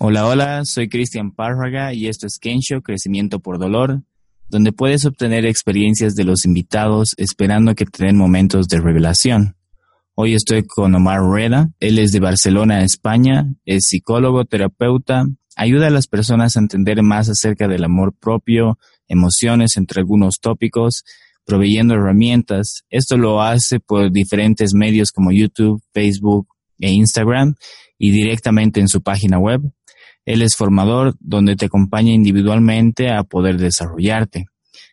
Hola, 0.00 0.28
hola, 0.28 0.60
soy 0.64 0.88
Cristian 0.88 1.32
Párraga 1.32 1.92
y 1.92 2.06
esto 2.06 2.28
es 2.28 2.38
Kensho, 2.38 2.82
Crecimiento 2.82 3.40
por 3.40 3.58
Dolor, 3.58 4.04
donde 4.48 4.70
puedes 4.70 5.04
obtener 5.04 5.44
experiencias 5.44 6.14
de 6.14 6.22
los 6.22 6.44
invitados 6.44 7.16
esperando 7.16 7.74
que 7.74 7.84
te 7.84 8.04
den 8.04 8.16
momentos 8.16 8.68
de 8.68 8.80
revelación. 8.80 9.56
Hoy 10.14 10.34
estoy 10.34 10.62
con 10.62 10.94
Omar 10.94 11.18
Rueda, 11.18 11.72
él 11.80 11.98
es 11.98 12.12
de 12.12 12.20
Barcelona, 12.20 12.84
España, 12.84 13.52
es 13.64 13.88
psicólogo, 13.88 14.44
terapeuta, 14.44 15.26
ayuda 15.56 15.88
a 15.88 15.90
las 15.90 16.06
personas 16.06 16.56
a 16.56 16.60
entender 16.60 17.02
más 17.02 17.28
acerca 17.28 17.66
del 17.66 17.82
amor 17.82 18.14
propio, 18.16 18.78
emociones 19.08 19.76
entre 19.76 20.02
algunos 20.02 20.38
tópicos, 20.38 21.02
proveyendo 21.44 21.94
herramientas. 21.94 22.84
Esto 22.88 23.16
lo 23.16 23.42
hace 23.42 23.80
por 23.80 24.12
diferentes 24.12 24.74
medios 24.74 25.10
como 25.10 25.32
YouTube, 25.32 25.82
Facebook 25.92 26.46
e 26.78 26.92
Instagram 26.92 27.56
y 27.98 28.12
directamente 28.12 28.78
en 28.78 28.86
su 28.86 29.02
página 29.02 29.40
web. 29.40 29.60
Él 30.28 30.42
es 30.42 30.56
formador 30.56 31.14
donde 31.20 31.56
te 31.56 31.64
acompaña 31.64 32.12
individualmente 32.12 33.10
a 33.10 33.24
poder 33.24 33.56
desarrollarte. 33.56 34.44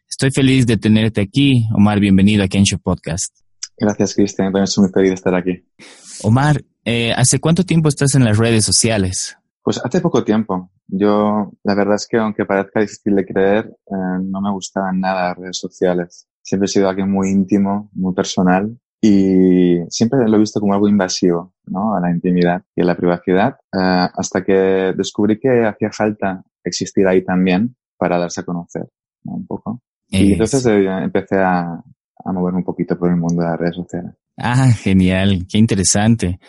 Estoy 0.09 0.31
feliz 0.31 0.65
de 0.65 0.77
tenerte 0.77 1.19
aquí. 1.19 1.67
Omar, 1.75 1.99
bienvenido 1.99 2.41
a 2.41 2.47
Kensho 2.47 2.77
Podcast. 2.77 3.35
Gracias, 3.77 4.15
Cristian. 4.15 4.47
También 4.47 4.63
estoy 4.63 4.83
muy 4.83 4.93
feliz 4.93 5.09
de 5.09 5.15
estar 5.15 5.35
aquí. 5.35 5.61
Omar, 6.23 6.63
eh, 6.85 7.11
¿hace 7.13 7.39
cuánto 7.41 7.65
tiempo 7.65 7.89
estás 7.89 8.15
en 8.15 8.23
las 8.23 8.37
redes 8.37 8.63
sociales? 8.63 9.37
Pues 9.61 9.81
hace 9.83 9.99
poco 9.99 10.23
tiempo. 10.23 10.71
Yo, 10.87 11.51
la 11.65 11.75
verdad 11.75 11.95
es 11.95 12.07
que 12.09 12.15
aunque 12.15 12.45
parezca 12.45 12.79
difícil 12.79 13.13
de 13.17 13.25
creer, 13.25 13.65
eh, 13.65 14.21
no 14.23 14.39
me 14.39 14.53
gustaban 14.53 15.01
nada 15.01 15.27
las 15.27 15.37
redes 15.37 15.57
sociales. 15.57 16.29
Siempre 16.43 16.67
he 16.67 16.69
sido 16.69 16.87
alguien 16.87 17.11
muy 17.11 17.29
íntimo, 17.29 17.89
muy 17.91 18.13
personal 18.13 18.79
y 19.07 19.85
siempre 19.89 20.27
lo 20.27 20.35
he 20.35 20.39
visto 20.39 20.59
como 20.59 20.73
algo 20.73 20.89
invasivo, 20.89 21.53
¿no? 21.67 21.95
A 21.95 21.99
la 21.99 22.09
intimidad 22.09 22.63
y 22.75 22.81
a 22.81 22.85
la 22.85 22.97
privacidad, 22.97 23.55
eh, 23.71 24.07
hasta 24.13 24.43
que 24.43 24.93
descubrí 24.97 25.39
que 25.39 25.63
hacía 25.63 25.91
falta 25.91 26.43
existir 26.63 27.07
ahí 27.07 27.23
también 27.23 27.75
para 27.97 28.17
darse 28.17 28.41
a 28.41 28.45
conocer, 28.45 28.87
¿no? 29.23 29.33
Un 29.33 29.45
poco. 29.45 29.79
Y 30.07 30.31
entonces 30.33 30.65
eh, 30.65 30.87
empecé 31.03 31.37
a, 31.37 31.73
a 31.73 32.31
moverme 32.33 32.59
un 32.59 32.65
poquito 32.65 32.97
por 32.97 33.11
el 33.11 33.17
mundo 33.17 33.43
de 33.43 33.49
las 33.49 33.59
redes 33.59 33.75
sociales. 33.75 34.11
Ah, 34.37 34.71
genial, 34.71 35.45
qué 35.47 35.59
interesante. 35.59 36.39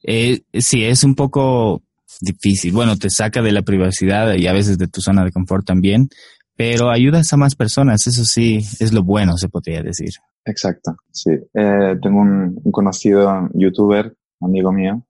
Eh, 0.00 0.42
sí, 0.52 0.84
es 0.84 1.02
un 1.02 1.16
poco 1.16 1.82
difícil. 2.20 2.72
Bueno, 2.72 2.96
te 2.96 3.10
saca 3.10 3.42
de 3.42 3.50
la 3.50 3.62
privacidad 3.62 4.34
y 4.34 4.46
a 4.46 4.52
veces 4.52 4.78
de 4.78 4.86
tu 4.86 5.00
zona 5.00 5.24
de 5.24 5.32
confort 5.32 5.66
también, 5.66 6.08
pero 6.54 6.90
ayudas 6.90 7.32
a 7.32 7.36
más 7.36 7.56
personas, 7.56 8.06
eso 8.06 8.24
sí, 8.24 8.58
es 8.78 8.92
lo 8.92 9.02
bueno, 9.02 9.36
se 9.36 9.48
podría 9.48 9.82
decir. 9.82 10.10
Exacto, 10.46 10.96
sí. 11.10 11.30
Eh, 11.54 11.96
tengo 12.02 12.20
un, 12.20 12.60
conocido 12.70 13.48
youtuber, 13.54 14.14
amigo 14.40 14.72
mío, 14.72 15.02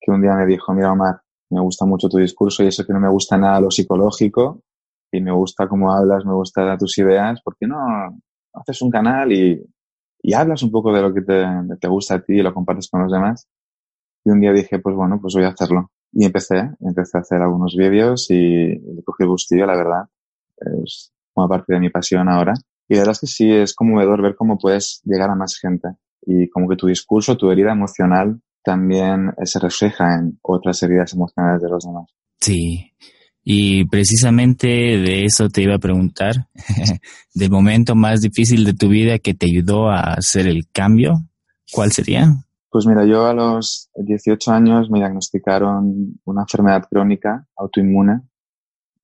que 0.00 0.10
un 0.10 0.20
día 0.22 0.34
me 0.34 0.46
dijo, 0.46 0.74
mira 0.74 0.92
Omar, 0.92 1.20
me 1.50 1.60
gusta 1.60 1.84
mucho 1.84 2.08
tu 2.08 2.18
discurso 2.18 2.64
y 2.64 2.68
eso 2.68 2.84
que 2.84 2.92
no 2.92 3.00
me 3.00 3.08
gusta 3.08 3.38
nada 3.38 3.60
lo 3.60 3.70
psicológico 3.70 4.62
y 5.12 5.20
me 5.20 5.30
gusta 5.32 5.68
cómo 5.68 5.92
hablas, 5.92 6.24
me 6.26 6.34
gusta 6.34 6.76
tus 6.76 6.98
ideas, 6.98 7.40
¿por 7.42 7.56
qué 7.56 7.68
no 7.68 7.78
haces 8.52 8.82
un 8.82 8.90
canal 8.90 9.32
y, 9.32 9.64
y 10.22 10.34
hablas 10.34 10.62
un 10.64 10.72
poco 10.72 10.92
de 10.92 11.02
lo 11.02 11.14
que 11.14 11.22
te, 11.22 11.44
te, 11.80 11.88
gusta 11.88 12.16
a 12.16 12.20
ti 12.22 12.34
y 12.34 12.42
lo 12.42 12.52
compartes 12.52 12.88
con 12.90 13.02
los 13.02 13.12
demás? 13.12 13.48
Y 14.24 14.30
un 14.30 14.40
día 14.40 14.52
dije, 14.52 14.80
pues 14.80 14.96
bueno, 14.96 15.20
pues 15.20 15.34
voy 15.34 15.44
a 15.44 15.48
hacerlo. 15.48 15.90
Y 16.12 16.24
empecé, 16.24 16.70
empecé 16.80 17.18
a 17.18 17.20
hacer 17.20 17.42
algunos 17.42 17.76
vídeos 17.76 18.30
y 18.30 18.68
le 18.78 19.02
cogí 19.04 19.24
gustillo, 19.24 19.66
la 19.66 19.76
verdad. 19.76 20.04
Es 20.56 21.12
como 21.32 21.48
parte 21.48 21.74
de 21.74 21.80
mi 21.80 21.90
pasión 21.90 22.28
ahora. 22.28 22.54
Y 22.88 22.94
la 22.94 23.00
verdad 23.00 23.12
es 23.12 23.20
que 23.20 23.26
sí, 23.26 23.50
es 23.50 23.74
conmovedor 23.74 24.22
ver 24.22 24.34
cómo 24.34 24.58
puedes 24.58 25.00
llegar 25.04 25.30
a 25.30 25.34
más 25.34 25.58
gente 25.58 25.88
y 26.26 26.48
como 26.48 26.68
que 26.68 26.76
tu 26.76 26.86
discurso, 26.86 27.36
tu 27.36 27.50
herida 27.50 27.72
emocional 27.72 28.40
también 28.62 29.32
se 29.44 29.58
refleja 29.58 30.14
en 30.14 30.38
otras 30.42 30.82
heridas 30.82 31.12
emocionales 31.12 31.62
de 31.62 31.68
los 31.68 31.84
demás. 31.84 32.10
Sí, 32.40 32.92
y 33.44 33.84
precisamente 33.84 34.66
de 34.66 35.24
eso 35.24 35.50
te 35.50 35.62
iba 35.62 35.74
a 35.74 35.78
preguntar, 35.78 36.48
del 37.34 37.50
momento 37.50 37.94
más 37.94 38.22
difícil 38.22 38.64
de 38.64 38.72
tu 38.72 38.88
vida 38.88 39.18
que 39.18 39.34
te 39.34 39.46
ayudó 39.46 39.90
a 39.90 40.14
hacer 40.14 40.46
el 40.48 40.66
cambio, 40.72 41.28
¿cuál 41.70 41.92
sería? 41.92 42.32
Pues 42.70 42.86
mira, 42.86 43.06
yo 43.06 43.26
a 43.26 43.34
los 43.34 43.90
18 43.94 44.50
años 44.50 44.90
me 44.90 44.98
diagnosticaron 44.98 46.18
una 46.24 46.42
enfermedad 46.42 46.88
crónica 46.90 47.46
autoinmune 47.56 48.22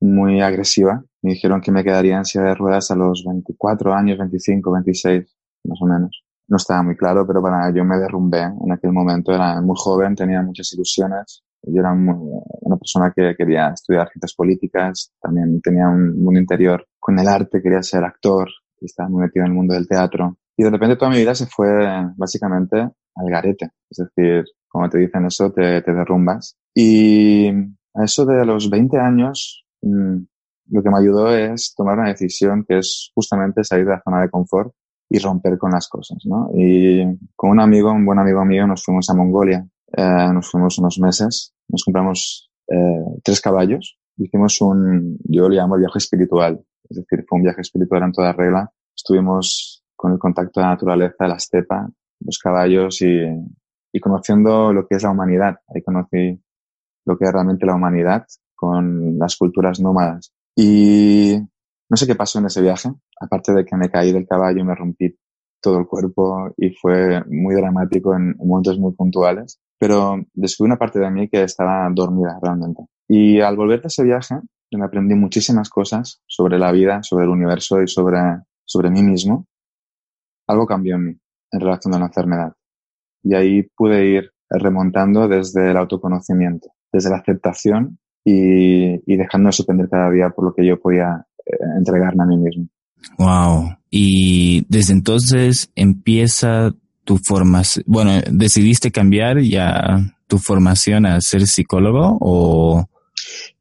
muy 0.01 0.41
agresiva. 0.41 1.05
Me 1.23 1.33
dijeron 1.33 1.61
que 1.61 1.73
me 1.73 1.85
quedaría 1.85 2.17
en 2.17 2.25
silla 2.25 2.45
de 2.45 2.55
ruedas 2.55 2.91
a 2.91 2.97
los 2.97 3.25
24 3.27 3.93
años, 3.93 4.19
25, 4.19 4.73
26, 4.73 5.37
más 5.65 5.79
o 5.83 5.87
menos. 5.87 6.25
No 6.49 6.57
estaba 6.57 6.83
muy 6.83 6.97
claro, 6.97 7.27
pero 7.27 7.43
para 7.43 7.73
yo 7.75 7.85
me 7.85 7.99
derrumbé 7.99 8.43
en 8.43 8.73
aquel 8.73 8.93
momento. 8.93 9.33
Era 9.33 9.61
muy 9.61 9.77
joven, 9.77 10.15
tenía 10.15 10.43
muchas 10.43 10.73
ilusiones. 10.73 11.43
Yo 11.63 11.81
era 11.81 11.93
una 11.93 12.77
persona 12.77 13.13
que 13.15 13.35
quería 13.37 13.69
estudiar 13.69 14.09
ciencias 14.09 14.35
políticas, 14.35 15.13
también 15.21 15.61
tenía 15.61 15.89
un 15.89 16.23
mundo 16.25 16.41
interior 16.41 16.87
con 16.99 17.19
el 17.19 17.29
arte, 17.29 17.61
quería 17.63 17.83
ser 17.83 18.03
actor, 18.03 18.49
estaba 18.81 19.11
muy 19.11 19.23
metido 19.23 19.45
en 19.45 19.53
el 19.53 19.57
mundo 19.57 19.75
del 19.75 19.87
teatro. 19.87 20.39
Y 20.57 20.65
de 20.65 20.71
repente 20.71 20.97
toda 20.97 21.11
mi 21.11 21.19
vida 21.19 21.35
se 21.35 21.47
fue 21.47 21.69
básicamente 22.17 22.79
al 22.79 23.31
garete. 23.31 23.71
Es 23.91 23.99
decir, 23.99 24.45
como 24.69 24.89
te 24.89 24.99
dicen 24.99 25.27
eso, 25.27 25.53
te, 25.53 25.83
te 25.83 25.93
derrumbas. 25.93 26.57
Y 26.75 27.49
a 27.95 28.05
eso 28.05 28.25
de 28.25 28.47
los 28.47 28.71
20 28.71 28.99
años 28.99 29.61
Mm, 29.83 30.25
lo 30.71 30.83
que 30.83 30.91
me 30.91 30.99
ayudó 30.99 31.35
es 31.35 31.75
tomar 31.77 31.99
una 31.99 32.09
decisión 32.09 32.65
que 32.67 32.79
es 32.79 33.11
justamente 33.15 33.65
salir 33.65 33.87
de 33.87 33.93
la 33.93 34.03
zona 34.03 34.23
de 34.23 34.31
confort 34.31 34.73
y 35.09 35.19
romper 35.19 35.59
con 35.59 35.73
las 35.73 35.89
cosas, 35.89 36.19
¿no? 36.25 36.51
Y 36.55 37.05
con 37.35 37.51
un 37.51 37.61
amigo, 37.61 37.91
un 37.91 38.07
buen 38.07 38.19
amigo 38.19 38.45
mío, 38.45 38.67
nos 38.67 38.85
fuimos 38.85 39.11
a 39.11 39.15
Mongolia, 39.15 39.67
eh, 39.97 40.29
nos 40.33 40.49
fuimos 40.49 40.79
unos 40.79 40.99
meses, 41.01 41.53
nos 41.69 41.83
compramos 41.85 42.51
eh, 42.69 43.05
tres 43.25 43.41
caballos, 43.41 43.99
hicimos 44.17 44.61
un, 44.61 45.19
yo 45.25 45.49
lo 45.49 45.55
llamo 45.55 45.77
viaje 45.77 45.99
espiritual, 45.99 46.61
es 46.89 46.97
decir, 46.97 47.25
fue 47.29 47.39
un 47.39 47.43
viaje 47.43 47.61
espiritual 47.61 48.05
en 48.05 48.13
toda 48.13 48.33
regla, 48.33 48.71
estuvimos 48.95 49.83
con 49.97 50.13
el 50.13 50.19
contacto 50.19 50.61
de 50.61 50.67
la 50.67 50.73
naturaleza, 50.73 51.27
la 51.27 51.37
estepa, 51.37 51.91
los 52.21 52.39
caballos 52.39 53.03
y, 53.03 53.19
y 53.93 54.01
conociendo 54.01 54.73
lo 54.73 54.87
que 54.87 54.95
es 54.97 55.03
la 55.03 55.11
humanidad, 55.11 55.57
ahí 55.75 55.83
conocí 55.83 56.41
lo 57.05 57.19
que 57.19 57.25
es 57.25 57.33
realmente 57.33 57.67
la 57.67 57.75
humanidad 57.75 58.25
con 58.55 59.19
las 59.19 59.37
culturas 59.37 59.81
nómadas. 59.81 60.33
Y 60.63 61.39
no 61.89 61.97
sé 61.97 62.07
qué 62.07 62.15
pasó 62.15 62.39
en 62.39 62.45
ese 62.45 62.61
viaje, 62.61 62.91
aparte 63.19 63.55
de 63.55 63.65
que 63.65 63.77
me 63.77 63.89
caí 63.89 64.13
del 64.13 64.27
caballo 64.27 64.61
y 64.61 64.65
me 64.65 64.75
rompí 64.75 65.17
todo 65.59 65.79
el 65.79 65.87
cuerpo 65.87 66.53
y 66.59 66.75
fue 66.75 67.25
muy 67.31 67.55
dramático 67.55 68.15
en 68.15 68.37
momentos 68.37 68.79
muy 68.79 68.93
puntuales, 68.93 69.59
pero 69.79 70.23
descubrí 70.35 70.69
una 70.69 70.79
parte 70.79 70.99
de 70.99 71.11
mí 71.11 71.31
que 71.31 71.45
estaba 71.45 71.89
dormida 71.95 72.39
realmente. 72.43 72.83
Y 73.09 73.41
al 73.41 73.57
volver 73.57 73.81
de 73.81 73.89
ese 73.89 74.05
viaje, 74.05 74.35
me 74.73 74.85
aprendí 74.85 75.15
muchísimas 75.15 75.71
cosas 75.71 76.21
sobre 76.27 76.59
la 76.59 76.73
vida, 76.73 77.03
sobre 77.05 77.25
el 77.25 77.31
universo 77.31 77.81
y 77.81 77.89
sobre, 77.89 78.21
sobre 78.67 78.91
mí 78.91 79.03
mismo. 79.03 79.47
Algo 80.47 80.67
cambió 80.67 80.97
en 80.97 81.07
mí 81.07 81.17
en 81.53 81.61
relación 81.61 81.95
a 81.95 82.01
la 82.01 82.07
enfermedad. 82.07 82.53
Y 83.23 83.35
ahí 83.35 83.63
pude 83.75 84.05
ir 84.05 84.31
remontando 84.51 85.27
desde 85.27 85.71
el 85.71 85.79
autoconocimiento, 85.79 86.69
desde 86.93 87.09
la 87.09 87.17
aceptación 87.17 87.99
y, 88.25 89.13
y 89.13 89.17
dejándome 89.17 89.53
sorprender 89.53 89.89
cada 89.89 90.11
día 90.11 90.31
por 90.31 90.45
lo 90.45 90.55
que 90.55 90.67
yo 90.67 90.79
podía 90.79 91.27
eh, 91.47 91.57
entregarme 91.77 92.23
a 92.23 92.27
mí 92.27 92.37
mismo. 92.37 92.67
Wow. 93.19 93.77
Y 93.91 94.67
desde 94.69 94.93
entonces 94.93 95.71
empieza 95.75 96.73
tu 97.05 97.19
formación. 97.19 97.85
Bueno, 97.87 98.13
¿decidiste 98.31 98.91
cambiar 98.91 99.41
ya 99.41 99.99
tu 100.27 100.39
formación 100.39 101.07
a 101.07 101.21
ser 101.21 101.47
psicólogo 101.47 102.19
o...? 102.21 102.87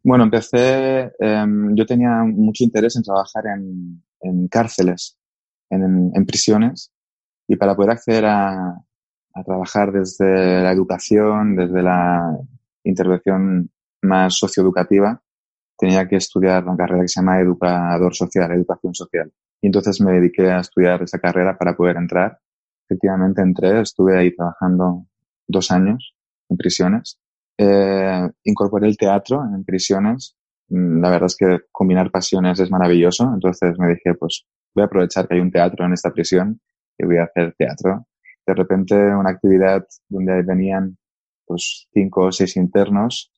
Bueno, 0.04 0.24
empecé, 0.24 1.12
um, 1.20 1.76
yo 1.76 1.86
tenía 1.86 2.24
mucho 2.24 2.64
interés 2.64 2.96
en 2.96 3.04
trabajar 3.04 3.44
en, 3.48 4.02
en 4.22 4.48
cárceles, 4.48 5.18
en, 5.70 6.12
en, 6.14 6.26
prisiones, 6.26 6.92
y 7.48 7.58
para 7.58 7.76
poder 7.76 7.92
acceder 7.92 8.26
a, 8.26 8.76
a 9.34 9.44
trabajar 9.44 9.92
desde 9.92 10.64
la 10.64 10.72
educación, 10.72 11.56
desde 11.56 11.84
la 11.84 12.38
intervención 12.84 13.70
más 14.02 14.38
socioeducativa, 14.38 15.22
tenía 15.78 16.08
que 16.08 16.18
estudiar 16.18 16.64
una 16.66 16.76
carrera 16.76 17.02
que 17.02 17.08
se 17.08 17.22
llama 17.22 17.40
educador 17.40 18.14
social, 18.14 18.52
educación 18.52 18.94
social. 18.94 19.32
Y 19.62 19.68
entonces 19.68 20.02
me 20.02 20.12
dediqué 20.12 20.50
a 20.50 20.60
estudiar 20.60 21.02
esa 21.04 21.20
carrera 21.20 21.58
para 21.58 21.76
poder 21.76 21.98
entrar. 21.98 22.40
Efectivamente 22.86 23.42
entré, 23.42 23.82
estuve 23.82 24.18
ahí 24.18 24.36
trabajando 24.36 25.06
dos 25.48 25.72
años 25.72 26.16
en 26.50 26.58
prisiones. 26.58 27.20
Eh, 27.58 28.30
incorporé 28.44 28.88
el 28.88 28.98
teatro 28.98 29.44
en 29.44 29.64
prisiones. 29.64 30.36
Mm, 30.70 31.02
la 31.02 31.10
verdad 31.10 31.28
es 31.28 31.38
que 31.38 31.60
combinar 31.72 32.12
pasiones 32.12 32.60
es 32.60 32.72
maravilloso. 32.72 33.32
Entonces 33.34 33.78
me 33.78 33.90
dije, 33.90 34.16
pues 34.16 34.46
voy 34.76 34.84
a 34.84 34.86
aprovechar 34.86 35.28
que 35.28 35.36
hay 35.36 35.42
un 35.42 35.52
teatro 35.52 35.86
en 35.86 35.94
esta 35.94 36.12
prisión 36.12 36.62
y 36.98 37.06
voy 37.06 37.18
a 37.18 37.24
hacer 37.24 37.54
teatro. 37.58 38.06
De 38.46 38.54
repente 38.54 38.96
una 38.96 39.30
actividad 39.30 39.86
donde 40.08 40.42
venían 40.44 40.98
pues 41.46 41.88
cinco 41.94 42.26
o 42.26 42.32
seis 42.32 42.56
internos 42.58 43.32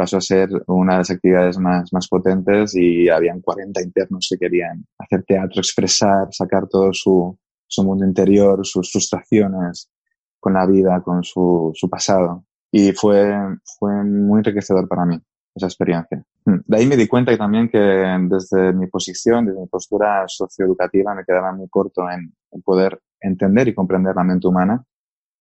pasó 0.00 0.16
a 0.16 0.22
ser 0.22 0.48
una 0.66 0.94
de 0.94 0.98
las 1.00 1.10
actividades 1.10 1.58
más, 1.58 1.92
más 1.92 2.08
potentes 2.08 2.74
y 2.74 3.10
habían 3.10 3.42
40 3.42 3.82
internos 3.82 4.28
que 4.30 4.38
querían 4.38 4.82
hacer 4.96 5.24
teatro, 5.24 5.60
expresar, 5.60 6.28
sacar 6.30 6.66
todo 6.68 6.90
su, 6.94 7.38
su 7.66 7.84
mundo 7.84 8.06
interior, 8.06 8.64
sus 8.64 8.90
frustraciones 8.90 9.90
con 10.38 10.54
la 10.54 10.64
vida, 10.64 11.02
con 11.02 11.22
su, 11.22 11.72
su 11.74 11.90
pasado. 11.90 12.46
Y 12.72 12.92
fue, 12.92 13.30
fue 13.78 14.02
muy 14.02 14.38
enriquecedor 14.38 14.88
para 14.88 15.04
mí. 15.04 15.20
esa 15.54 15.66
experiencia. 15.66 16.24
Mm. 16.46 16.60
De 16.64 16.76
ahí 16.78 16.86
me 16.86 16.96
di 16.96 17.06
cuenta 17.06 17.36
también 17.36 17.68
que 17.68 17.78
desde 17.78 18.72
mi 18.72 18.86
posición, 18.86 19.44
desde 19.44 19.60
mi 19.60 19.66
postura 19.66 20.24
socioeducativa, 20.28 21.14
me 21.14 21.26
quedaba 21.26 21.52
muy 21.52 21.68
corto 21.68 22.08
en, 22.10 22.32
poder 22.64 22.98
entender 23.20 23.68
y 23.68 23.74
comprender 23.74 24.16
la 24.16 24.24
mente 24.24 24.48
humana. 24.48 24.82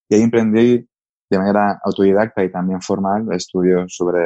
Y 0.10 0.16
ahí 0.16 0.22
emprendí 0.22 0.86
de 1.30 1.38
manera 1.38 1.80
autodidacta 1.84 2.44
y 2.44 2.52
también 2.52 2.82
formal 2.82 3.28
estudios 3.32 3.94
sobre 3.96 4.20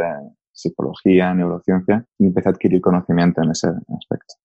psicología, 0.52 1.34
neurociencia 1.34 2.06
y 2.18 2.26
empecé 2.26 2.50
a 2.50 2.52
adquirir 2.52 2.82
conocimiento 2.82 3.42
en 3.42 3.52
ese 3.52 3.68
aspecto. 3.68 4.36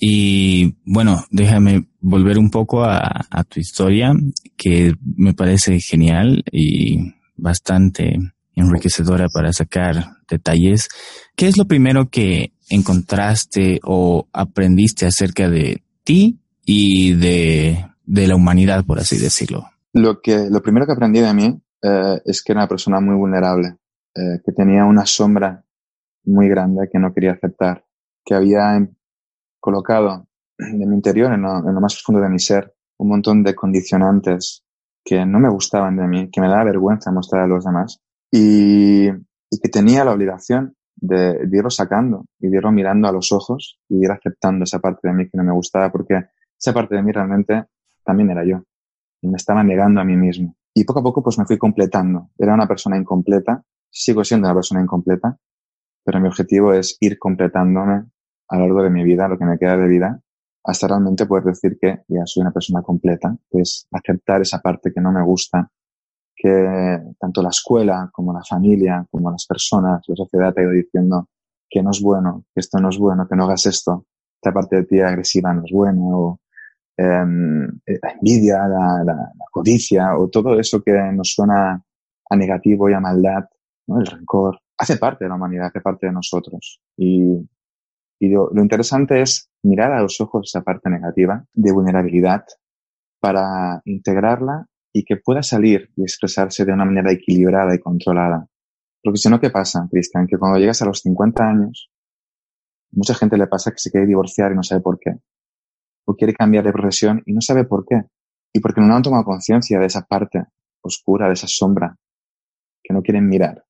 Y 0.00 0.76
bueno, 0.84 1.24
déjame 1.30 1.88
volver 2.00 2.38
un 2.38 2.50
poco 2.50 2.84
a, 2.84 3.26
a 3.30 3.44
tu 3.44 3.60
historia, 3.60 4.12
que 4.56 4.94
me 5.16 5.34
parece 5.34 5.80
genial 5.80 6.44
y 6.52 7.14
bastante 7.36 8.16
enriquecedora 8.54 9.26
para 9.32 9.52
sacar 9.52 10.04
detalles. 10.28 10.88
¿Qué 11.36 11.48
es 11.48 11.56
lo 11.56 11.66
primero 11.66 12.10
que 12.10 12.52
encontraste 12.68 13.80
o 13.84 14.28
aprendiste 14.32 15.06
acerca 15.06 15.48
de 15.48 15.82
ti 16.04 16.40
y 16.64 17.14
de, 17.14 17.86
de 18.04 18.26
la 18.26 18.36
humanidad, 18.36 18.84
por 18.84 18.98
así 18.98 19.18
decirlo? 19.18 19.66
Lo, 19.92 20.20
que, 20.20 20.48
lo 20.50 20.62
primero 20.62 20.86
que 20.86 20.92
aprendí 20.92 21.20
de 21.20 21.32
mí 21.32 21.60
eh, 21.82 22.20
es 22.24 22.42
que 22.42 22.52
era 22.52 22.62
una 22.62 22.68
persona 22.68 23.00
muy 23.00 23.14
vulnerable, 23.14 23.76
eh, 24.14 24.40
que 24.44 24.52
tenía 24.52 24.84
una 24.84 25.06
sombra 25.06 25.64
muy 26.24 26.48
grande 26.48 26.88
que 26.90 26.98
no 26.98 27.12
quería 27.12 27.32
aceptar, 27.32 27.84
que 28.24 28.34
había 28.34 28.86
colocado 29.60 30.26
en 30.58 30.88
mi 30.88 30.96
interior, 30.96 31.32
en 31.32 31.42
lo, 31.42 31.80
más 31.80 31.94
profundo 31.94 32.20
de 32.20 32.28
mi 32.28 32.38
ser, 32.38 32.74
un 32.98 33.08
montón 33.08 33.42
de 33.42 33.54
condicionantes 33.54 34.64
que 35.04 35.24
no 35.24 35.38
me 35.38 35.48
gustaban 35.48 35.96
de 35.96 36.06
mí, 36.06 36.30
que 36.30 36.40
me 36.40 36.48
daba 36.48 36.64
vergüenza 36.64 37.12
mostrar 37.12 37.44
a 37.44 37.46
los 37.46 37.64
demás 37.64 38.00
y, 38.30 39.08
y 39.08 39.60
que 39.62 39.68
tenía 39.70 40.04
la 40.04 40.12
obligación 40.12 40.74
de, 40.96 41.46
de, 41.46 41.56
irlo 41.56 41.70
sacando 41.70 42.26
y 42.40 42.48
de 42.48 42.56
irlo 42.56 42.72
mirando 42.72 43.08
a 43.08 43.12
los 43.12 43.30
ojos 43.30 43.78
y 43.88 43.98
de 43.98 44.04
ir 44.06 44.10
aceptando 44.10 44.64
esa 44.64 44.80
parte 44.80 45.08
de 45.08 45.14
mí 45.14 45.24
que 45.30 45.38
no 45.38 45.44
me 45.44 45.52
gustaba 45.52 45.90
porque 45.92 46.24
esa 46.58 46.74
parte 46.74 46.96
de 46.96 47.02
mí 47.02 47.12
realmente 47.12 47.66
también 48.04 48.30
era 48.30 48.44
yo 48.44 48.64
y 49.22 49.28
me 49.28 49.36
estaba 49.36 49.62
negando 49.62 50.00
a 50.00 50.04
mí 50.04 50.16
mismo. 50.16 50.57
Y 50.74 50.84
poco 50.84 51.00
a 51.00 51.02
poco 51.02 51.22
pues 51.22 51.38
me 51.38 51.46
fui 51.46 51.58
completando. 51.58 52.30
Era 52.38 52.54
una 52.54 52.66
persona 52.66 52.96
incompleta, 52.96 53.62
sigo 53.90 54.24
siendo 54.24 54.46
una 54.48 54.54
persona 54.54 54.80
incompleta, 54.80 55.36
pero 56.04 56.20
mi 56.20 56.28
objetivo 56.28 56.72
es 56.72 56.96
ir 57.00 57.18
completándome 57.18 58.04
a 58.48 58.56
lo 58.56 58.64
largo 58.64 58.82
de 58.82 58.90
mi 58.90 59.04
vida, 59.04 59.28
lo 59.28 59.38
que 59.38 59.44
me 59.44 59.58
queda 59.58 59.76
de 59.76 59.88
vida, 59.88 60.20
hasta 60.64 60.88
realmente 60.88 61.26
poder 61.26 61.44
decir 61.44 61.78
que 61.80 62.02
ya 62.08 62.22
soy 62.24 62.42
una 62.42 62.52
persona 62.52 62.82
completa, 62.82 63.36
que 63.50 63.60
es 63.60 63.86
aceptar 63.90 64.40
esa 64.40 64.60
parte 64.60 64.92
que 64.92 65.00
no 65.00 65.12
me 65.12 65.22
gusta, 65.22 65.70
que 66.36 67.00
tanto 67.18 67.42
la 67.42 67.48
escuela 67.48 68.08
como 68.12 68.32
la 68.32 68.42
familia, 68.42 69.06
como 69.10 69.30
las 69.30 69.46
personas, 69.46 70.02
la 70.06 70.16
sociedad 70.16 70.52
te 70.54 70.60
ha 70.60 70.64
ido 70.64 70.72
diciendo 70.72 71.28
que 71.68 71.82
no 71.82 71.90
es 71.90 72.00
bueno, 72.00 72.44
que 72.54 72.60
esto 72.60 72.78
no 72.78 72.88
es 72.90 72.98
bueno, 72.98 73.26
que 73.28 73.36
no 73.36 73.44
hagas 73.44 73.66
esto, 73.66 74.06
esta 74.36 74.52
parte 74.52 74.76
de 74.76 74.84
ti 74.84 75.00
agresiva 75.00 75.52
no 75.52 75.64
es 75.64 75.72
buena, 75.72 76.00
o 76.00 76.40
em, 76.98 77.66
la 77.86 78.10
envidia, 78.10 78.68
la, 78.68 79.32
codicia, 79.50 80.16
o 80.18 80.28
todo 80.28 80.58
eso 80.58 80.82
que 80.82 80.92
nos 81.12 81.32
suena 81.32 81.82
a 82.30 82.36
negativo 82.36 82.90
y 82.90 82.92
a 82.92 83.00
maldad, 83.00 83.44
el 83.88 84.06
rencor, 84.06 84.60
hace 84.76 84.96
parte 84.98 85.24
de 85.24 85.30
la 85.30 85.36
humanidad, 85.36 85.68
hace 85.68 85.80
parte 85.80 86.06
de 86.06 86.12
nosotros. 86.12 86.80
Y, 86.96 87.48
y 88.20 88.28
lo, 88.28 88.50
lo 88.52 88.62
interesante 88.62 89.22
es 89.22 89.50
mirar 89.62 89.92
a 89.92 90.02
los 90.02 90.20
ojos 90.20 90.50
esa 90.50 90.62
parte 90.62 90.90
negativa 90.90 91.44
de 91.54 91.72
vulnerabilidad 91.72 92.44
para 93.20 93.80
integrarla 93.84 94.66
y 94.92 95.04
que 95.04 95.16
pueda 95.16 95.42
salir 95.42 95.90
y 95.96 96.02
expresarse 96.02 96.64
de 96.64 96.72
una 96.72 96.84
manera 96.84 97.12
equilibrada 97.12 97.74
y 97.74 97.78
controlada. 97.78 98.46
Porque 99.02 99.18
si 99.18 99.28
no, 99.28 99.40
¿qué 99.40 99.50
pasa, 99.50 99.86
Cristian? 99.90 100.26
Que 100.26 100.38
cuando 100.38 100.58
llegas 100.58 100.82
a 100.82 100.86
los 100.86 101.00
50 101.00 101.48
años, 101.48 101.90
mucha 102.90 103.14
gente 103.14 103.36
le 103.36 103.46
pasa 103.46 103.70
que 103.70 103.78
se 103.78 103.90
quiere 103.90 104.06
divorciar 104.06 104.52
y 104.52 104.56
no 104.56 104.62
sabe 104.62 104.80
por 104.80 104.98
qué. 104.98 105.12
O 106.08 106.16
quiere 106.16 106.32
cambiar 106.32 106.64
de 106.64 106.72
profesión 106.72 107.22
y 107.26 107.34
no 107.34 107.42
sabe 107.42 107.64
por 107.64 107.84
qué. 107.84 108.00
Y 108.50 108.60
porque 108.60 108.80
no 108.80 108.96
han 108.96 109.02
tomado 109.02 109.24
conciencia 109.24 109.78
de 109.78 109.86
esa 109.86 110.06
parte 110.06 110.42
oscura, 110.80 111.26
de 111.26 111.34
esa 111.34 111.46
sombra 111.46 111.94
que 112.82 112.94
no 112.94 113.02
quieren 113.02 113.28
mirar. 113.28 113.62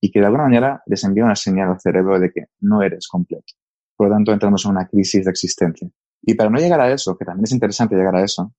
Y 0.00 0.10
que 0.10 0.20
de 0.20 0.26
alguna 0.26 0.44
manera 0.44 0.82
les 0.86 1.04
envía 1.04 1.24
una 1.24 1.36
señal 1.36 1.68
al 1.68 1.80
cerebro 1.80 2.18
de 2.18 2.30
que 2.30 2.46
no 2.60 2.80
eres 2.80 3.06
completo. 3.08 3.52
Por 3.94 4.08
lo 4.08 4.14
tanto, 4.14 4.32
entramos 4.32 4.64
en 4.64 4.70
una 4.70 4.86
crisis 4.86 5.26
de 5.26 5.30
existencia. 5.30 5.86
Y 6.22 6.32
para 6.34 6.48
no 6.48 6.58
llegar 6.58 6.80
a 6.80 6.90
eso, 6.90 7.14
que 7.18 7.26
también 7.26 7.44
es 7.44 7.52
interesante 7.52 7.94
llegar 7.94 8.16
a 8.16 8.24
eso, 8.24 8.54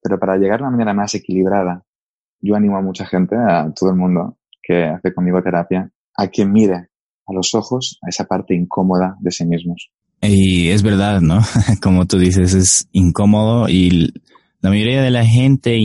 pero 0.00 0.20
para 0.20 0.36
llegar 0.36 0.60
de 0.60 0.64
una 0.64 0.70
manera 0.70 0.94
más 0.94 1.14
equilibrada, 1.16 1.84
yo 2.40 2.54
animo 2.54 2.76
a 2.76 2.80
mucha 2.80 3.06
gente, 3.06 3.34
a 3.36 3.72
todo 3.74 3.90
el 3.90 3.96
mundo 3.96 4.38
que 4.62 4.84
hace 4.84 5.12
conmigo 5.12 5.42
terapia, 5.42 5.90
a 6.16 6.28
que 6.28 6.46
mire 6.46 6.90
a 7.26 7.32
los 7.32 7.54
ojos 7.54 7.98
a 8.02 8.08
esa 8.08 8.24
parte 8.24 8.54
incómoda 8.54 9.16
de 9.20 9.30
sí 9.32 9.44
mismos. 9.44 9.92
Y 10.22 10.68
es 10.68 10.82
verdad, 10.82 11.20
¿no? 11.20 11.40
Como 11.82 12.06
tú 12.06 12.18
dices, 12.18 12.54
es 12.54 12.88
incómodo 12.92 13.68
y 13.68 14.12
la 14.60 14.70
mayoría 14.70 15.02
de 15.02 15.10
la 15.10 15.26
gente 15.26 15.78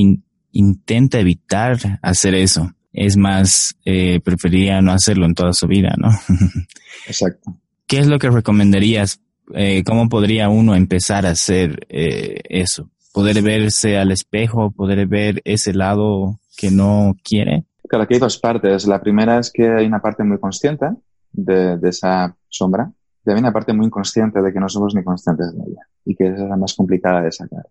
intenta 0.51 1.19
evitar 1.19 2.00
hacer 2.01 2.36
eso. 2.36 2.72
Es 2.94 3.18
más, 3.18 3.75
eh, 3.86 4.19
preferiría 4.24 4.81
no 4.81 4.92
hacerlo 4.92 5.25
en 5.25 5.34
toda 5.34 5.54
su 5.54 5.68
vida, 5.68 5.95
¿no? 5.98 6.10
Exacto. 7.07 7.57
¿Qué 7.86 8.00
es 8.00 8.07
lo 8.07 8.19
que 8.19 8.30
recomendarías? 8.30 9.22
Eh, 9.54 9.84
¿Cómo 9.84 10.10
podría 10.10 10.50
uno 10.50 10.75
empezar 10.75 11.25
a 11.25 11.31
hacer 11.31 11.88
eh, 11.90 12.42
eso? 12.50 12.90
poder 13.18 13.42
verse 13.42 13.98
al 13.98 14.12
espejo, 14.12 14.69
poder 14.69 15.07
ver 15.07 15.42
ese 15.44 15.74
lado 15.74 16.40
que 16.56 16.69
no 16.69 17.16
quiere? 17.24 17.66
Claro, 17.90 18.04
aquí 18.04 18.13
hay 18.13 18.19
dos 18.19 18.38
partes. 18.38 18.86
La 18.86 19.01
primera 19.01 19.40
es 19.40 19.51
que 19.51 19.68
hay 19.68 19.88
una 19.88 20.00
parte 20.00 20.24
muy 20.24 20.40
consciente 20.40 20.86
de, 21.31 21.78
de 21.78 21.90
esa 21.90 22.36
sombra 22.48 22.92
y 23.27 23.35
hay 23.35 23.39
una 23.39 23.51
parte 23.51 23.74
muy 23.74 23.88
inconsciente 23.88 24.41
de 24.41 24.53
que 24.53 24.59
no 24.59 24.69
somos 24.69 24.95
ni 24.95 25.03
conscientes 25.03 25.53
de 25.53 25.63
ella 25.63 25.81
y 26.06 26.15
que 26.15 26.27
es 26.27 26.39
la 26.39 26.56
más 26.56 26.74
complicada 26.74 27.21
de 27.21 27.31
sacar. 27.31 27.68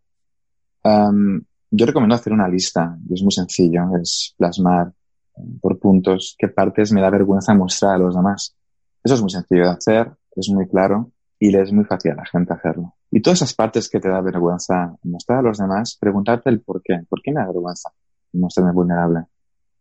Yo 1.71 1.85
recomiendo 1.85 2.15
hacer 2.15 2.33
una 2.33 2.49
lista, 2.49 2.97
y 3.09 3.15
es 3.15 3.23
muy 3.23 3.33
sencillo, 3.33 3.83
es 4.01 4.35
plasmar 4.39 4.93
eh, 5.37 5.41
por 5.61 5.79
puntos 5.79 6.37
qué 6.39 6.49
partes 6.49 6.93
me 6.93 7.01
da 7.01 7.11
vergüenza 7.11 7.55
mostrar 7.55 7.97
a 7.97 7.99
los 7.99 8.15
demás. 8.15 8.55
Eso 9.03 9.15
es 9.15 9.21
muy 9.21 9.31
sencillo 9.31 9.65
de 9.65 9.71
hacer, 9.71 10.13
es 10.37 10.49
muy 10.49 10.69
claro 10.69 11.11
y 11.39 11.51
le 11.51 11.63
es 11.63 11.73
muy 11.73 11.85
fácil 11.85 12.13
a 12.13 12.17
la 12.17 12.25
gente 12.27 12.53
hacerlo. 12.53 12.95
Y 13.11 13.21
todas 13.21 13.39
esas 13.39 13.55
partes 13.55 13.89
que 13.89 14.01
te 14.01 14.09
da 14.09 14.21
vergüenza 14.21 14.95
mostrar 15.03 15.41
a 15.41 15.43
los 15.43 15.59
demás, 15.59 15.97
preguntarte 16.01 16.51
el 16.51 16.61
por 16.61 16.83
qué. 16.83 17.01
¿Por 17.09 17.21
qué 17.21 17.33
me 17.33 17.41
da 17.41 17.47
vergüenza 17.47 17.91
mostrarme 18.33 18.73
vulnerable? 18.73 19.25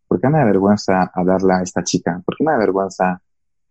¿Por 0.08 0.20
qué 0.20 0.30
me 0.30 0.40
da 0.40 0.46
vergüenza 0.46 1.12
hablarle 1.14 1.54
a 1.54 1.62
esta 1.62 1.84
chica? 1.84 2.22
¿Por 2.26 2.36
qué 2.36 2.44
me 2.44 2.52
da 2.52 2.58
vergüenza 2.58 3.22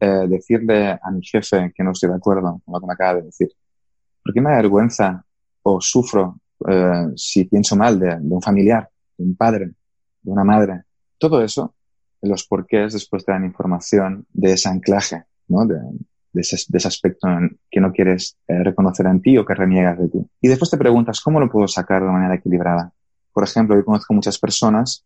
eh, 0.05 0.29
decirle 0.29 0.99
a 1.03 1.11
mi 1.11 1.25
jefe 1.25 1.73
que 1.75 1.83
no 1.83 1.93
estoy 1.93 2.11
de 2.11 2.17
acuerdo 2.17 2.61
con 2.63 2.75
lo 2.75 2.81
que 2.81 2.87
me 2.87 2.93
acaba 2.93 3.15
de 3.15 3.23
decir? 3.23 3.49
¿Por 4.23 4.35
qué 4.35 4.41
me 4.43 4.51
da 4.51 4.57
vergüenza 4.57 5.25
o 5.63 5.81
sufro 5.81 6.39
eh, 6.69 7.07
si 7.17 7.45
pienso 7.45 7.75
mal 7.75 7.99
de, 7.99 8.15
un 8.21 8.43
familiar, 8.43 8.87
de 9.17 9.25
un 9.25 9.35
padre, 9.35 9.73
de 10.21 10.31
una 10.31 10.45
madre? 10.45 10.83
Todo 11.17 11.43
eso, 11.43 11.75
los 12.21 12.45
porqués 12.45 12.93
después 12.93 13.25
te 13.25 13.33
dan 13.33 13.47
información 13.47 14.27
de 14.31 14.53
ese 14.53 14.69
anclaje, 14.69 15.25
de 15.49 16.41
ese, 16.41 16.89
aspecto 16.89 17.29
que 17.71 17.81
no 17.81 17.91
quieres 17.91 18.37
eh, 18.47 18.63
reconocer 18.63 19.07
en 19.07 19.23
ti 19.23 19.39
o 19.39 19.47
que 19.47 19.55
reniegas 19.55 19.99
de 19.99 20.09
ti. 20.09 20.19
Y 20.43 20.49
después 20.49 20.71
te 20.71 20.77
preguntas, 20.77 21.21
¿cómo 21.21 21.41
lo 21.41 21.51
puedo 21.51 21.67
sacar 21.67 22.03
de 22.03 22.11
manera 22.11 22.35
equilibrada? 22.35 22.93
Por 23.33 23.45
ejemplo, 23.45 23.75
yo 23.75 23.85
conozco 23.85 24.13
muchas 24.13 24.39
personas 24.39 25.05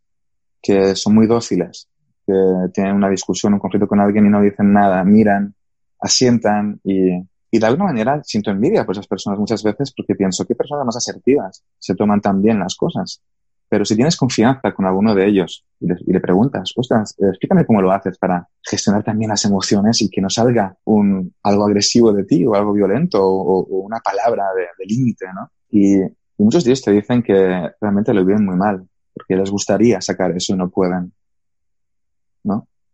que 0.61 0.97
son 0.97 1.15
muy 1.15 1.29
dóciles, 1.29 1.89
que 2.29 2.71
tienen 2.75 2.95
una 2.95 3.09
discusión, 3.09 3.55
un 3.55 3.59
conflicto 3.59 3.89
con 3.89 4.01
alguien 4.01 4.27
y 4.27 4.29
no 4.29 4.43
dicen 4.43 4.71
nada, 4.71 5.03
miran, 5.03 5.55
asientan 5.99 6.79
y, 6.85 7.13
y 7.51 7.59
de 7.59 7.67
alguna 7.67 7.87
manera 7.87 8.21
siento 8.23 8.51
envidia 8.51 8.85
por 8.85 8.95
esas 8.95 9.07
personas 9.07 9.39
muchas 9.39 9.63
veces 9.63 9.95
porque 9.97 10.15
pienso, 10.15 10.45
¿qué 10.45 10.55
personas 10.55 10.85
más 10.85 10.97
asertivas 10.97 11.65
se 11.79 11.95
toman 11.95 12.21
tan 12.21 12.43
bien 12.43 12.59
las 12.59 12.77
cosas? 12.77 13.23
Pero 13.71 13.85
si 13.87 13.97
tienes 13.97 14.17
confianza 14.17 14.73
con 14.73 14.85
alguno 14.85 15.15
de 15.15 15.27
ellos 15.27 15.65
y 15.81 15.89
le, 15.89 15.97
y 16.07 16.13
le 16.13 16.21
preguntas, 16.21 16.73
ostras, 16.77 17.15
explícame 17.19 17.65
cómo 17.65 17.81
lo 17.81 17.93
haces 17.93 18.19
para 18.19 18.47
gestionar 18.63 19.03
también 19.03 19.31
las 19.31 19.45
emociones 19.47 20.03
y 20.03 20.11
que 20.11 20.21
no 20.21 20.29
salga 20.29 20.77
un, 20.85 21.35
algo 21.43 21.65
agresivo 21.65 22.13
de 22.13 22.25
ti 22.25 22.45
o 22.47 22.55
algo 22.55 22.75
violento 22.75 23.23
o, 23.23 23.63
una 23.81 24.01
palabra 24.01 24.45
de, 24.55 24.87
límite, 24.87 25.27
¿no? 25.35 25.51
Y, 25.71 26.01
y, 26.01 26.43
muchos 26.43 26.65
de 26.65 26.71
ellos 26.71 26.83
te 26.83 26.93
dicen 26.93 27.23
que 27.23 27.71
realmente 27.81 28.15
lo 28.15 28.25
viven 28.25 28.45
muy 28.45 28.57
mal 28.57 28.87
porque 29.13 29.37
les 29.37 29.51
gustaría 29.51 30.01
sacar 30.01 30.35
eso 30.35 30.55
y 30.55 30.57
no 30.57 30.71
pueden, 30.71 31.13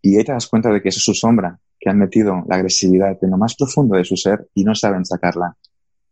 Y 0.03 0.17
ahí 0.17 0.25
te 0.25 0.33
das 0.33 0.47
cuenta 0.47 0.71
de 0.71 0.83
que 0.83 0.91
es 0.91 0.97
su 0.97 1.15
sombra, 1.15 1.59
que 1.81 1.91
han 1.91 1.99
metido 1.99 2.45
la 2.49 2.57
agresividad 2.57 3.17
en 3.23 3.31
lo 3.31 3.39
más 3.39 3.55
profundo 3.55 3.97
de 3.97 4.05
su 4.05 4.17
ser 4.17 4.49
y 4.55 4.65
no 4.65 4.75
saben 4.75 5.05
sacarla. 5.05 5.57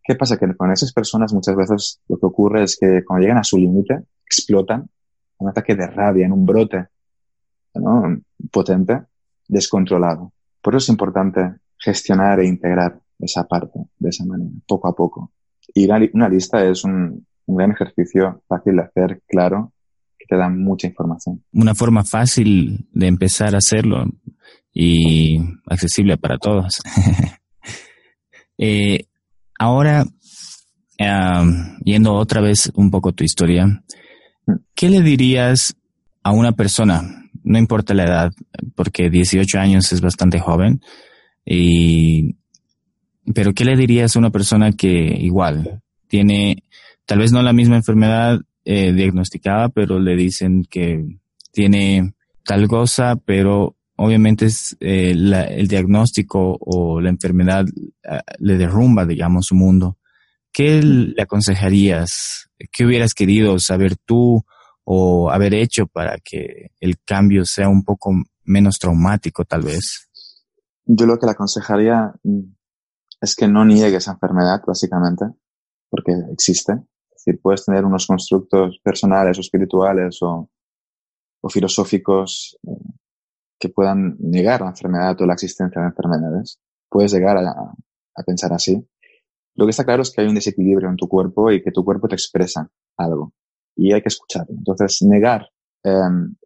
¿Qué 0.03 0.15
pasa? 0.15 0.37
Que 0.37 0.55
con 0.57 0.73
esas 0.73 0.93
personas 0.93 1.33
muchas 1.33 1.55
veces 1.55 2.01
lo 2.09 2.19
que 2.19 2.27
ocurre 2.27 2.65
es 2.65 2.77
que 2.77 3.05
cuando 3.05 3.23
llegan 3.23 3.39
a 3.39 3.45
su 3.45 3.57
límite, 3.57 4.03
explotan, 4.25 4.89
un 5.39 5.49
ataque 5.49 5.75
de 5.75 5.87
rabia, 5.87 6.27
en 6.27 6.33
un 6.33 6.45
brote 6.45 6.87
¿no? 7.75 8.19
potente, 8.51 9.03
descontrolado. 9.49 10.33
Por 10.61 10.75
eso 10.75 10.85
es 10.85 10.89
importante 10.91 11.55
gestionar 11.79 12.41
e 12.41 12.47
integrar 12.47 12.99
esa 13.19 13.47
parte 13.47 13.79
de 13.99 14.09
esa 14.09 14.25
manera, 14.25 14.51
poco 14.67 14.89
a 14.89 14.95
poco. 14.95 15.33
Y 15.75 15.85
una, 15.87 16.29
lista 16.29 16.65
es 16.65 16.85
un, 16.85 17.27
gran 17.47 17.73
ejercicio 17.73 18.43
fácil 18.49 18.77
de 18.77 18.83
hacer, 18.83 19.23
claro, 19.27 19.73
te 20.33 20.39
da 20.39 20.49
mucha 20.49 20.87
información. 20.87 21.45
Una 21.53 21.75
forma 21.75 22.05
fácil 22.05 22.89
de 22.91 23.07
empezar 23.07 23.55
a 23.55 23.59
hacerlo 23.59 24.07
y 24.73 25.39
accesible 25.67 26.17
para 26.17 26.39
todos. 26.39 26.81
Eh, 28.65 29.07
ahora, 29.59 30.05
yendo 31.85 32.15
otra 32.15 32.41
vez 32.41 32.71
un 32.77 32.93
poco 32.93 33.11
tu 33.11 33.25
historia, 33.25 33.83
¿qué 34.75 34.89
le 34.89 35.01
dirías 35.01 35.75
a 36.23 36.31
una 36.31 36.53
persona, 36.53 37.29
no 37.43 37.59
importa 37.59 37.93
la 37.93 38.05
edad, 38.05 38.33
porque 38.77 39.11
18 39.11 39.59
años 39.59 39.93
es 39.93 40.01
bastante 40.01 40.39
joven, 40.39 40.81
y, 41.45 42.37
pero 43.35 43.53
¿qué 43.53 43.65
le 43.65 43.77
dirías 43.77 44.15
a 44.15 44.21
una 44.21 44.31
persona 44.31 44.71
que 44.71 45.17
igual 45.19 45.83
tiene 46.07 46.62
tal 47.05 47.19
vez 47.19 47.33
no 47.33 47.43
la 47.43 47.53
misma 47.53 47.77
enfermedad 47.77 48.39
eh, 48.64 48.92
diagnosticada, 48.92 49.69
pero 49.69 49.99
le 49.99 50.16
dicen 50.16 50.64
que 50.69 51.04
tiene 51.52 52.14
tal 52.45 52.69
cosa, 52.69 53.16
pero 53.16 53.76
obviamente 53.97 54.47
es, 54.47 54.76
eh, 54.81 55.11
el 55.11 55.69
diagnóstico 55.69 56.57
o 56.61 57.00
la 57.00 57.11
enfermedad 57.11 57.64
ah, 58.09 58.23
le 58.38 58.57
derrumba, 58.57 59.07
digamos, 59.07 59.47
su 59.47 59.54
mundo. 59.54 59.99
¿Qué 60.52 60.83
le 60.83 61.23
aconsejarías? 61.23 62.50
¿Qué 62.71 62.85
hubieras 62.85 63.14
querido 63.14 63.59
saber 63.59 63.97
tú 63.97 64.45
o 64.85 65.31
haber 65.31 65.54
hecho 65.54 65.87
para 65.87 66.19
que 66.23 66.71
el 66.81 66.97
cambio 67.04 67.45
sea 67.45 67.69
un 67.69 67.85
poco 67.85 68.12
menos 68.45 68.78
traumático, 68.78 69.45
tal 69.45 69.62
vez? 69.62 70.09
Yo 70.85 71.07
lo 71.07 71.19
que 71.19 71.26
le 71.26 71.33
aconsejaría 71.33 72.12
mm, 72.23 72.40
es 73.21 73.35
que 73.35 73.49
no 73.49 73.64
niegue 73.64 73.97
esa 73.97 74.12
enfermedad, 74.12 74.61
básicamente, 74.66 75.25
porque 75.88 76.12
existe. 76.33 76.75
Decir, 77.25 77.41
puedes 77.41 77.64
tener 77.64 77.85
unos 77.85 78.07
constructos 78.07 78.81
personales 78.83 79.38
o 79.38 79.41
espirituales 79.41 80.19
o, 80.23 80.49
o 81.41 81.49
filosóficos 81.49 82.59
eh, 82.67 82.71
que 83.59 83.69
puedan 83.69 84.17
negar 84.19 84.61
la 84.61 84.71
enfermedad 84.71 85.21
o 85.21 85.26
la 85.26 85.35
existencia 85.35 85.81
de 85.81 85.88
enfermedades. 85.88 86.61
Puedes 86.88 87.12
llegar 87.12 87.37
a, 87.38 87.50
a, 87.50 88.23
pensar 88.25 88.52
así. 88.52 88.85
Lo 89.55 89.67
que 89.67 89.71
está 89.71 89.85
claro 89.85 90.02
es 90.02 90.11
que 90.11 90.23
hay 90.23 90.26
un 90.26 90.35
desequilibrio 90.35 90.88
en 90.88 90.97
tu 90.97 91.07
cuerpo 91.09 91.50
y 91.52 91.62
que 91.62 91.71
tu 91.71 91.85
cuerpo 91.85 92.09
te 92.09 92.17
expresa 92.17 92.69
algo 92.97 93.33
y 93.76 93.93
hay 93.93 94.02
que 94.02 94.09
escucharlo. 94.09 94.55
Entonces, 94.57 95.02
negar 95.02 95.49
eh, 95.85 95.91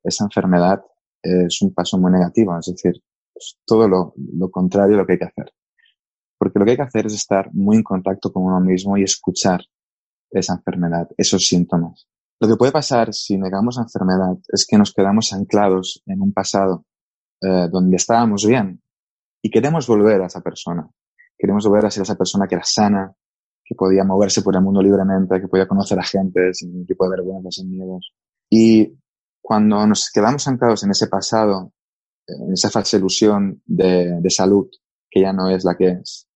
esa 0.04 0.24
enfermedad 0.24 0.82
es 1.22 1.60
un 1.62 1.74
paso 1.74 1.98
muy 1.98 2.12
negativo, 2.12 2.56
es 2.58 2.66
decir, 2.66 3.02
es 3.34 3.58
todo 3.64 3.88
lo, 3.88 4.14
lo 4.16 4.50
contrario 4.50 4.92
de 4.92 4.98
lo 4.98 5.06
que 5.06 5.14
hay 5.14 5.18
que 5.18 5.24
hacer. 5.24 5.52
Porque 6.38 6.58
lo 6.58 6.64
que 6.64 6.72
hay 6.72 6.76
que 6.76 6.82
hacer 6.82 7.06
es 7.06 7.14
estar 7.14 7.50
muy 7.52 7.76
en 7.76 7.82
contacto 7.82 8.32
con 8.32 8.44
uno 8.44 8.60
mismo 8.60 8.96
y 8.96 9.02
escuchar 9.02 9.60
esa 10.30 10.54
enfermedad, 10.54 11.08
esos 11.16 11.46
síntomas. 11.46 12.08
Lo 12.38 12.48
que 12.48 12.56
puede 12.56 12.72
pasar 12.72 13.14
si 13.14 13.38
negamos 13.38 13.76
la 13.76 13.84
enfermedad 13.84 14.36
es 14.48 14.66
que 14.66 14.76
nos 14.76 14.92
quedamos 14.92 15.32
anclados 15.32 16.02
en 16.06 16.20
un 16.20 16.32
pasado 16.32 16.84
eh, 17.40 17.68
donde 17.70 17.96
estábamos 17.96 18.46
bien 18.46 18.82
y 19.42 19.50
queremos 19.50 19.86
volver 19.86 20.20
a 20.20 20.26
esa 20.26 20.40
persona. 20.40 20.88
Queremos 21.38 21.66
volver 21.66 21.86
a 21.86 21.90
ser 21.90 22.02
esa 22.02 22.16
persona 22.16 22.46
que 22.46 22.54
era 22.54 22.64
sana, 22.64 23.14
que 23.64 23.74
podía 23.74 24.04
moverse 24.04 24.42
por 24.42 24.54
el 24.54 24.62
mundo 24.62 24.82
libremente, 24.82 25.40
que 25.40 25.48
podía 25.48 25.66
conocer 25.66 25.98
a 25.98 26.02
gente 26.02 26.52
sin 26.52 26.86
tipo 26.86 27.04
de 27.04 27.16
vergüenza, 27.16 27.50
sin 27.50 27.70
miedos. 27.70 28.12
Y 28.50 28.98
cuando 29.40 29.86
nos 29.86 30.10
quedamos 30.10 30.46
anclados 30.46 30.84
en 30.84 30.90
ese 30.90 31.08
pasado, 31.08 31.72
en 32.26 32.52
esa 32.52 32.70
falsa 32.70 32.96
ilusión 32.96 33.62
de, 33.64 34.20
de 34.20 34.30
salud, 34.30 34.68
que 35.10 35.20
ya 35.22 35.32
no 35.32 35.48
es 35.50 35.64
la 35.64 35.76
que 35.76 35.88
es, 35.88 36.28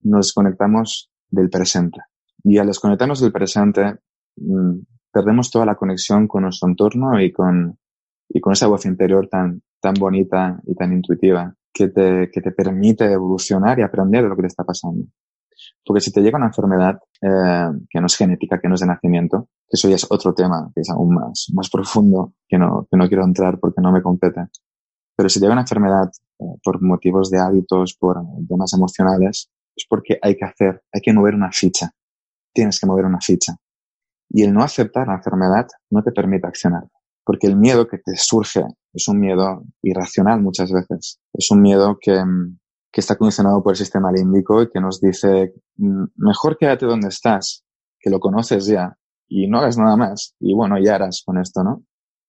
nos 0.00 0.26
desconectamos 0.26 1.10
del 1.30 1.50
presente. 1.50 2.00
Y 2.48 2.58
al 2.58 2.68
desconectarnos 2.68 3.20
del 3.20 3.32
presente, 3.32 3.96
mmm, 4.36 4.78
perdemos 5.12 5.50
toda 5.50 5.66
la 5.66 5.74
conexión 5.74 6.28
con 6.28 6.44
nuestro 6.44 6.68
entorno 6.68 7.20
y 7.20 7.32
con, 7.32 7.76
y 8.28 8.40
con 8.40 8.52
esa 8.52 8.68
voz 8.68 8.86
interior 8.86 9.26
tan, 9.28 9.62
tan 9.80 9.94
bonita 9.94 10.60
y 10.64 10.76
tan 10.76 10.92
intuitiva 10.92 11.52
que 11.74 11.88
te, 11.88 12.30
que 12.32 12.40
te 12.40 12.52
permite 12.52 13.10
evolucionar 13.10 13.80
y 13.80 13.82
aprender 13.82 14.22
de 14.22 14.28
lo 14.28 14.36
que 14.36 14.42
te 14.42 14.48
está 14.48 14.62
pasando. 14.62 15.06
Porque 15.84 16.00
si 16.00 16.12
te 16.12 16.20
llega 16.20 16.38
una 16.38 16.46
enfermedad 16.46 17.00
eh, 17.20 17.68
que 17.90 18.00
no 18.00 18.06
es 18.06 18.16
genética, 18.16 18.60
que 18.60 18.68
no 18.68 18.76
es 18.76 18.80
de 18.80 18.86
nacimiento, 18.86 19.48
que 19.68 19.74
eso 19.74 19.88
ya 19.88 19.96
es 19.96 20.06
otro 20.08 20.32
tema, 20.32 20.70
que 20.72 20.82
es 20.82 20.90
aún 20.90 21.14
más, 21.14 21.48
más 21.52 21.68
profundo, 21.68 22.34
que 22.46 22.58
no, 22.58 22.86
que 22.88 22.96
no 22.96 23.08
quiero 23.08 23.24
entrar 23.24 23.58
porque 23.58 23.80
no 23.80 23.90
me 23.90 24.02
compete. 24.02 24.46
Pero 25.16 25.28
si 25.28 25.40
te 25.40 25.46
llega 25.46 25.54
una 25.54 25.62
enfermedad 25.62 26.12
eh, 26.38 26.44
por 26.62 26.80
motivos 26.80 27.28
de 27.28 27.40
hábitos, 27.40 27.96
por 27.98 28.22
temas 28.48 28.72
emocionales, 28.72 29.50
es 29.74 29.86
porque 29.88 30.16
hay 30.22 30.36
que 30.36 30.44
hacer, 30.44 30.82
hay 30.92 31.00
que 31.00 31.12
mover 31.12 31.34
una 31.34 31.50
ficha. 31.50 31.90
Tienes 32.56 32.80
que 32.80 32.86
mover 32.86 33.04
una 33.04 33.20
ficha. 33.20 33.54
Y 34.30 34.42
el 34.42 34.54
no 34.54 34.62
aceptar 34.62 35.06
la 35.06 35.16
enfermedad 35.16 35.66
no 35.90 36.02
te 36.02 36.10
permite 36.10 36.46
accionar. 36.46 36.84
Porque 37.22 37.46
el 37.46 37.56
miedo 37.56 37.86
que 37.86 37.98
te 37.98 38.16
surge 38.16 38.64
es 38.94 39.08
un 39.08 39.20
miedo 39.20 39.62
irracional 39.82 40.40
muchas 40.40 40.72
veces. 40.72 41.20
Es 41.34 41.50
un 41.50 41.60
miedo 41.60 41.98
que, 42.00 42.18
que 42.90 43.00
está 43.02 43.16
condicionado 43.16 43.62
por 43.62 43.74
el 43.74 43.76
sistema 43.76 44.10
límbico 44.10 44.62
y 44.62 44.70
que 44.70 44.80
nos 44.80 45.02
dice, 45.02 45.52
mm, 45.76 46.04
mejor 46.16 46.56
quédate 46.56 46.86
donde 46.86 47.08
estás, 47.08 47.62
que 48.00 48.08
lo 48.08 48.20
conoces 48.20 48.64
ya, 48.64 48.96
y 49.28 49.48
no 49.48 49.58
hagas 49.58 49.76
nada 49.76 49.98
más. 49.98 50.34
Y 50.40 50.54
bueno, 50.54 50.78
ya 50.82 50.94
harás 50.94 51.22
con 51.26 51.38
esto, 51.38 51.62
¿no? 51.62 51.82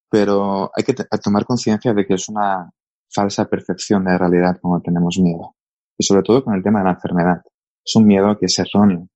Pero 0.09 0.71
hay 0.75 0.83
que 0.83 0.93
tomar 1.23 1.45
conciencia 1.45 1.93
de 1.93 2.05
que 2.05 2.15
es 2.15 2.27
una 2.27 2.69
falsa 3.09 3.45
percepción 3.45 4.03
de 4.03 4.11
la 4.11 4.17
realidad 4.17 4.57
cuando 4.61 4.81
tenemos 4.81 5.17
miedo. 5.21 5.55
Y 5.97 6.03
sobre 6.03 6.23
todo 6.23 6.43
con 6.43 6.53
el 6.53 6.63
tema 6.63 6.79
de 6.79 6.85
la 6.85 6.91
enfermedad. 6.95 7.41
Es 7.85 7.95
un 7.95 8.05
miedo 8.05 8.37
que 8.37 8.47
es 8.47 8.59
erróneo. 8.59 9.07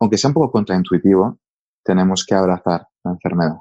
Aunque 0.00 0.16
sea 0.16 0.28
un 0.28 0.34
poco 0.34 0.52
contraintuitivo, 0.52 1.38
tenemos 1.84 2.24
que 2.24 2.34
abrazar 2.34 2.86
la 3.04 3.12
enfermedad 3.12 3.56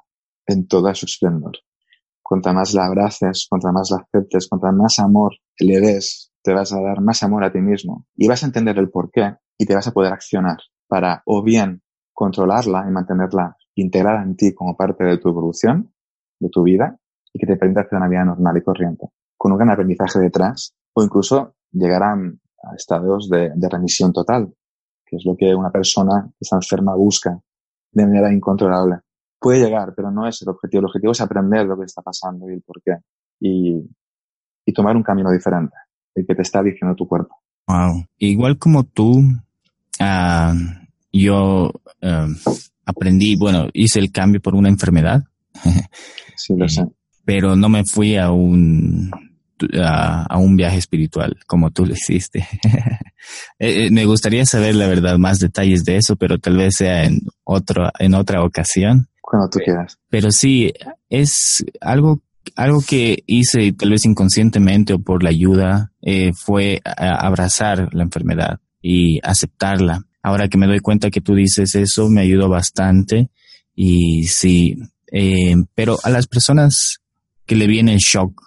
en 0.45 0.67
toda 0.67 0.93
su 0.93 1.05
esplendor. 1.05 1.53
Cuanto 2.21 2.53
más 2.53 2.73
la 2.73 2.85
abraces, 2.85 3.47
cuanto 3.49 3.71
más 3.71 3.89
la 3.91 3.97
aceptes, 3.97 4.47
cuanto 4.47 4.71
más 4.71 4.99
amor 4.99 5.33
le 5.59 5.79
des, 5.79 6.31
te 6.43 6.53
vas 6.53 6.73
a 6.73 6.81
dar 6.81 7.01
más 7.01 7.23
amor 7.23 7.43
a 7.43 7.51
ti 7.51 7.59
mismo 7.59 8.05
y 8.15 8.27
vas 8.27 8.43
a 8.43 8.47
entender 8.47 8.77
el 8.77 8.89
por 8.89 9.11
qué 9.11 9.35
y 9.57 9.65
te 9.65 9.75
vas 9.75 9.87
a 9.87 9.91
poder 9.91 10.13
accionar 10.13 10.57
para 10.87 11.23
o 11.25 11.41
bien 11.41 11.81
controlarla 12.13 12.85
y 12.87 12.91
mantenerla 12.91 13.55
integrada 13.75 14.23
en 14.23 14.35
ti 14.35 14.53
como 14.53 14.75
parte 14.75 15.03
de 15.03 15.17
tu 15.17 15.29
evolución, 15.29 15.93
de 16.39 16.49
tu 16.49 16.63
vida, 16.63 16.97
y 17.31 17.39
que 17.39 17.45
te 17.45 17.57
permita 17.57 17.81
hacer 17.81 17.97
una 17.97 18.07
vida 18.07 18.25
normal 18.25 18.57
y 18.57 18.63
corriente, 18.63 19.07
con 19.37 19.51
un 19.51 19.57
gran 19.57 19.69
aprendizaje 19.69 20.19
detrás, 20.19 20.75
o 20.93 21.03
incluso 21.03 21.55
llegar 21.71 22.03
a, 22.03 22.15
estados 22.75 23.29
de 23.29 23.69
remisión 23.69 24.11
total, 24.11 24.51
que 25.07 25.15
es 25.15 25.25
lo 25.25 25.35
que 25.35 25.55
una 25.55 25.71
persona 25.71 26.27
que 26.29 26.37
está 26.41 26.57
enferma 26.57 26.95
busca 26.95 27.39
de 27.91 28.05
manera 28.05 28.31
incontrolable. 28.31 28.97
Puede 29.39 29.63
llegar, 29.63 29.93
pero 29.95 30.11
no 30.11 30.27
es 30.27 30.41
el 30.41 30.49
objetivo. 30.49 30.79
El 30.81 30.85
objetivo 30.85 31.11
es 31.11 31.21
aprender 31.21 31.65
lo 31.65 31.77
que 31.77 31.85
está 31.85 32.01
pasando 32.01 32.49
y 32.49 32.53
el 32.53 32.61
por 32.61 32.81
qué. 32.81 32.97
Y, 33.39 33.75
y 34.65 34.73
tomar 34.73 34.95
un 34.95 35.03
camino 35.03 35.31
diferente, 35.31 35.75
el 36.15 36.25
que 36.25 36.35
te 36.35 36.41
está 36.41 36.61
diciendo 36.61 36.95
tu 36.95 37.07
cuerpo. 37.07 37.35
Wow. 37.67 38.05
Igual 38.17 38.57
como 38.57 38.83
tú, 38.83 39.19
uh, 39.19 40.55
yo 41.11 41.71
uh, 42.01 42.53
aprendí, 42.85 43.35
bueno, 43.37 43.67
hice 43.73 43.99
el 43.99 44.11
cambio 44.11 44.41
por 44.41 44.55
una 44.55 44.69
enfermedad. 44.69 45.23
sí, 46.35 46.55
lo 46.55 46.67
sé. 46.67 46.85
Pero 47.23 47.55
no 47.55 47.69
me 47.69 47.83
fui 47.83 48.17
a 48.17 48.31
un, 48.31 49.11
a, 49.81 50.23
a 50.23 50.37
un 50.37 50.55
viaje 50.55 50.77
espiritual 50.77 51.37
como 51.45 51.71
tú 51.71 51.85
lo 51.85 51.93
hiciste. 51.93 52.47
Eh, 53.59 53.85
eh, 53.85 53.91
me 53.91 54.05
gustaría 54.05 54.45
saber 54.45 54.75
la 54.75 54.87
verdad 54.87 55.17
más 55.17 55.39
detalles 55.39 55.83
de 55.83 55.97
eso, 55.97 56.15
pero 56.15 56.37
tal 56.37 56.57
vez 56.57 56.75
sea 56.77 57.03
en 57.03 57.21
otro, 57.43 57.89
en 57.99 58.13
otra 58.13 58.43
ocasión. 58.43 59.07
Cuando 59.21 59.49
tú 59.49 59.59
quieras. 59.59 59.97
Pero 60.09 60.31
sí, 60.31 60.71
es 61.09 61.63
algo, 61.81 62.21
algo 62.55 62.79
que 62.87 63.23
hice 63.25 63.73
tal 63.73 63.91
vez 63.91 64.05
inconscientemente 64.05 64.93
o 64.93 64.99
por 64.99 65.23
la 65.23 65.29
ayuda, 65.29 65.91
eh, 66.01 66.31
fue 66.33 66.81
abrazar 66.83 67.89
la 67.93 68.03
enfermedad 68.03 68.59
y 68.81 69.19
aceptarla. 69.23 70.03
Ahora 70.23 70.47
que 70.47 70.57
me 70.57 70.67
doy 70.67 70.79
cuenta 70.79 71.09
que 71.09 71.21
tú 71.21 71.35
dices 71.35 71.75
eso, 71.75 72.09
me 72.09 72.21
ayudó 72.21 72.49
bastante. 72.49 73.29
Y 73.75 74.23
sí, 74.27 74.77
eh, 75.11 75.55
pero 75.75 75.97
a 76.03 76.09
las 76.09 76.27
personas 76.27 76.97
que 77.45 77.55
le 77.55 77.67
viene 77.67 77.93
el 77.93 77.99
shock 77.99 78.46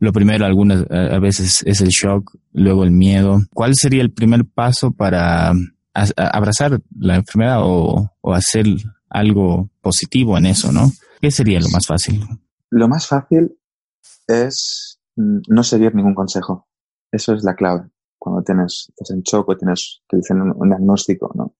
lo 0.00 0.12
primero, 0.12 0.46
algunas 0.46 0.90
a 0.90 1.18
veces 1.18 1.62
es 1.66 1.82
el 1.82 1.88
shock, 1.88 2.34
luego 2.52 2.84
el 2.84 2.90
miedo. 2.90 3.40
¿Cuál 3.52 3.74
sería 3.74 4.00
el 4.00 4.12
primer 4.12 4.46
paso 4.46 4.92
para 4.92 5.52
abrazar 6.16 6.80
la 6.98 7.16
enfermedad 7.16 7.58
o, 7.62 8.10
hacer 8.32 8.64
algo 9.10 9.68
positivo 9.82 10.38
en 10.38 10.46
eso, 10.46 10.72
no? 10.72 10.90
¿Qué 11.20 11.30
sería 11.30 11.60
lo 11.60 11.68
más 11.68 11.86
fácil? 11.86 12.24
Lo 12.70 12.88
más 12.88 13.06
fácil 13.06 13.58
es 14.26 14.98
mm, 15.16 15.40
no 15.48 15.62
seguir 15.62 15.94
ningún 15.94 16.14
consejo. 16.14 16.66
Eso 17.12 17.34
es 17.34 17.44
la 17.44 17.54
clave. 17.54 17.90
Cuando 18.18 18.42
tienes, 18.42 18.86
estás 18.88 19.10
en 19.10 19.20
shock 19.20 19.50
o 19.50 19.56
tienes, 19.56 20.02
te 20.08 20.16
dicen 20.16 20.40
un, 20.40 20.54
un 20.56 20.68
diagnóstico, 20.68 21.30
¿no? 21.34 21.54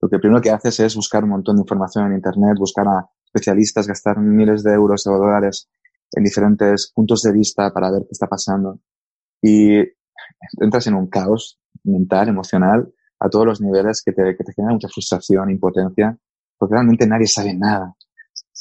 Lo 0.00 0.08
que 0.08 0.18
primero 0.18 0.40
que 0.40 0.50
haces 0.50 0.80
es 0.80 0.96
buscar 0.96 1.24
un 1.24 1.30
montón 1.30 1.56
de 1.56 1.62
información 1.62 2.06
en 2.06 2.14
internet, 2.14 2.56
buscar 2.58 2.86
a 2.88 3.10
especialistas, 3.26 3.86
gastar 3.86 4.20
miles 4.20 4.62
de 4.62 4.72
euros 4.72 5.06
o 5.06 5.12
dólares 5.18 5.68
en 6.14 6.24
diferentes 6.24 6.92
puntos 6.94 7.22
de 7.22 7.32
vista 7.32 7.72
para 7.72 7.90
ver 7.90 8.02
qué 8.02 8.12
está 8.12 8.26
pasando. 8.26 8.80
Y 9.42 9.78
entras 10.60 10.86
en 10.86 10.94
un 10.94 11.08
caos 11.08 11.58
mental, 11.82 12.28
emocional, 12.28 12.92
a 13.20 13.28
todos 13.28 13.46
los 13.46 13.60
niveles 13.60 14.02
que 14.04 14.12
te, 14.12 14.36
que 14.36 14.44
te 14.44 14.52
genera 14.52 14.74
mucha 14.74 14.88
frustración, 14.88 15.50
impotencia, 15.50 16.16
porque 16.58 16.74
realmente 16.74 17.06
nadie 17.06 17.26
sabe 17.26 17.54
nada. 17.54 17.94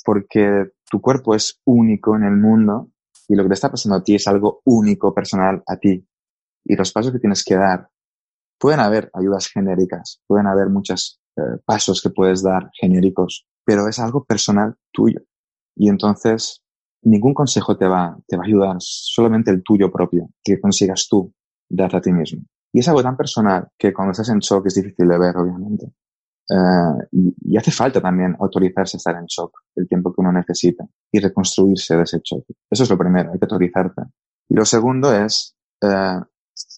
Porque 0.06 0.72
tu 0.90 1.02
cuerpo 1.02 1.36
es 1.36 1.60
único 1.66 2.16
en 2.16 2.24
el 2.24 2.36
mundo 2.36 2.92
y 3.28 3.36
lo 3.36 3.44
que 3.44 3.50
te 3.50 3.56
está 3.56 3.72
pasando 3.72 3.98
a 3.98 4.04
ti 4.04 4.16
es 4.16 4.28
algo 4.28 4.62
único, 4.66 5.14
personal 5.14 5.64
a 5.68 5.78
ti. 5.78 6.08
Y 6.66 6.76
los 6.76 6.92
pasos 6.92 7.12
que 7.12 7.20
tienes 7.20 7.44
que 7.44 7.56
dar, 7.56 7.90
pueden 8.60 8.80
haber 8.80 9.10
ayudas 9.14 9.48
genéricas, 9.48 10.22
pueden 10.28 10.48
haber 10.48 10.70
muchos 10.70 11.22
eh, 11.36 11.58
pasos 11.66 12.02
que 12.02 12.10
puedes 12.10 12.44
dar 12.44 12.70
genéricos, 12.80 13.48
pero 13.66 13.88
es 13.88 14.00
algo 14.00 14.24
personal 14.24 14.76
tuyo. 14.92 15.22
Y 15.76 15.90
entonces 15.90 16.63
ningún 17.06 17.34
consejo 17.34 17.78
te 17.78 17.88
va, 17.88 18.18
te 18.28 18.38
va 18.38 18.44
a 18.44 18.48
ayudar, 18.48 18.76
solamente 18.80 19.52
el 19.52 19.64
tuyo 19.64 19.92
propio, 19.92 20.30
que 20.44 20.60
consigas 20.60 21.08
tú 21.10 21.34
darte 21.70 21.98
a 21.98 22.02
ti 22.02 22.12
mismo. 22.12 22.44
Y 22.72 22.80
es 22.80 22.88
algo 22.88 23.04
tan 23.04 23.16
personal 23.16 23.68
que 23.78 23.94
cuando 23.94 24.12
estás 24.12 24.30
en 24.30 24.40
shock 24.40 24.68
es 24.68 24.76
difícil 24.76 25.08
de 25.08 25.18
ver, 25.20 25.38
obviamente. 25.38 25.88
Uh, 26.50 27.00
y, 27.12 27.58
hace 27.58 27.72
falta 27.72 28.02
también 28.02 28.36
autorizarse 28.38 28.98
a 28.98 29.00
estar 29.00 29.16
en 29.16 29.26
shock 29.26 29.62
el 29.76 29.88
tiempo 29.88 30.12
que 30.12 30.20
uno 30.20 30.32
necesita 30.34 30.84
y 31.12 31.20
reconstruirse 31.20 31.96
de 31.96 32.04
ese 32.04 32.20
shock. 32.24 32.46
Eso 32.70 32.84
es 32.84 32.90
lo 32.90 32.98
primero, 32.98 33.32
hay 33.32 33.40
que 33.40 33.46
autorizarte. 33.46 34.02
Y 34.50 34.56
lo 34.56 34.66
segundo 34.66 35.14
es 35.16 35.56
uh, 35.84 36.22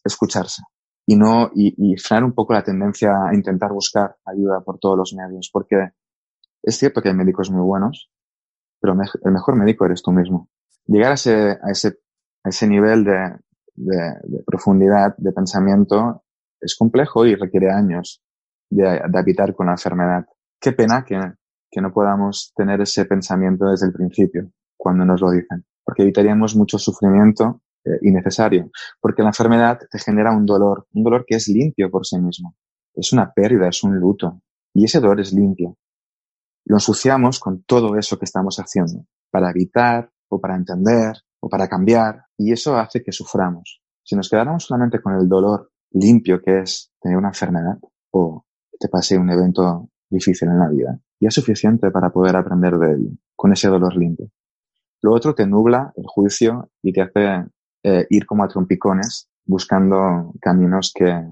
escucharse 0.04 0.62
y 1.08 1.16
no 1.16 1.52
y, 1.54 1.96
frenar 1.98 2.24
un 2.24 2.34
poco 2.34 2.54
la 2.54 2.64
tendencia 2.64 3.12
a 3.30 3.36
intentar 3.36 3.72
buscar 3.72 4.18
ayuda 4.26 4.62
por 4.62 4.80
todos 4.80 4.98
los 4.98 5.14
medios, 5.14 5.50
porque 5.52 5.92
es 6.64 6.78
cierto 6.78 7.02
que 7.02 7.10
hay 7.10 7.16
médicos 7.16 7.52
muy 7.52 7.62
buenos, 7.62 8.10
pero 8.86 8.94
me, 8.94 9.06
el 9.24 9.32
mejor 9.32 9.56
médico 9.56 9.84
eres 9.86 10.04
tú 10.04 10.12
mismo. 10.12 10.48
Llegar 10.86 11.12
a 11.12 11.16
ese, 11.16 11.58
a 11.60 11.72
ese, 11.72 11.98
a 12.44 12.50
ese 12.50 12.68
nivel 12.68 13.04
de, 13.04 13.36
de, 13.74 14.44
profundidad 14.46 15.16
de 15.18 15.32
pensamiento 15.32 16.24
es 16.62 16.76
complejo 16.76 17.26
y 17.26 17.34
requiere 17.34 17.72
años 17.72 18.22
de, 18.70 18.84
de, 18.84 19.20
habitar 19.20 19.56
con 19.56 19.66
la 19.66 19.72
enfermedad. 19.72 20.28
Qué 20.62 20.72
pena 20.72 21.04
que, 21.04 21.20
que 21.72 21.82
no 21.82 21.92
podamos 21.92 22.54
tener 22.56 22.80
ese 22.82 23.06
pensamiento 23.06 23.66
desde 23.66 23.88
el 23.88 23.94
principio, 23.94 24.52
cuando 24.78 25.04
nos 25.04 25.20
lo 25.20 25.32
dicen, 25.32 25.66
porque 25.84 26.04
evitaríamos 26.04 26.56
mucho 26.56 26.78
sufrimiento 26.78 27.64
eh, 27.86 27.98
innecesario, 28.04 28.70
porque 29.02 29.24
la 29.24 29.30
enfermedad 29.30 29.80
te 29.90 29.98
genera 29.98 30.32
un 30.32 30.46
dolor, 30.46 30.86
un 30.94 31.04
dolor 31.04 31.26
que 31.26 31.38
es 31.38 31.48
limpio 31.48 31.90
por 31.90 32.06
sí 32.06 32.20
mismo. 32.20 32.56
Es 32.94 33.12
una 33.14 33.34
pérdida, 33.34 33.68
es 33.68 33.84
un 33.84 33.96
luto, 33.96 34.42
y 34.76 34.86
ese 34.86 35.00
dolor 35.00 35.22
es 35.22 35.34
limpio. 35.34 35.76
Lo 36.66 36.78
ensuciamos 36.78 37.40
con 37.40 37.64
todo 37.64 37.96
eso 37.96 38.18
que 38.18 38.26
estamos 38.26 38.58
haciendo, 38.58 39.06
para 39.30 39.52
evitar, 39.52 40.12
o 40.30 40.40
para 40.40 40.56
entender, 40.56 41.16
o 41.40 41.48
para 41.48 41.68
cambiar, 41.68 42.24
y 42.38 42.52
eso 42.52 42.76
hace 42.76 43.04
que 43.04 43.12
suframos. 43.12 43.82
Si 44.04 44.16
nos 44.16 44.30
quedáramos 44.30 44.66
solamente 44.66 45.02
con 45.02 45.16
el 45.16 45.30
dolor 45.30 45.72
limpio 45.92 46.42
que 46.42 46.60
es 46.60 46.92
tener 47.00 47.18
una 47.18 47.30
enfermedad 47.30 47.78
o 48.12 48.46
te 48.80 48.90
pase 48.90 49.18
un 49.18 49.30
evento 49.30 49.90
difícil 50.10 50.50
en 50.50 50.60
la 50.60 50.70
vida, 50.70 51.00
ya 51.20 51.30
es 51.30 51.34
suficiente 51.34 51.92
para 51.92 52.10
poder 52.10 52.36
aprender 52.36 52.78
de 52.78 52.94
ello, 52.94 53.10
con 53.36 53.54
ese 53.54 53.68
dolor 53.68 53.96
limpio. 53.96 54.30
Lo 55.02 55.14
otro 55.14 55.36
te 55.36 55.46
nubla 55.46 55.94
el 55.96 56.06
juicio 56.08 56.72
y 56.82 56.92
te 56.92 57.02
hace 57.02 57.46
eh, 57.84 58.08
ir 58.10 58.26
como 58.26 58.44
a 58.44 58.48
trompicones 58.48 59.30
buscando 59.46 60.34
caminos 60.42 60.92
que, 60.94 61.30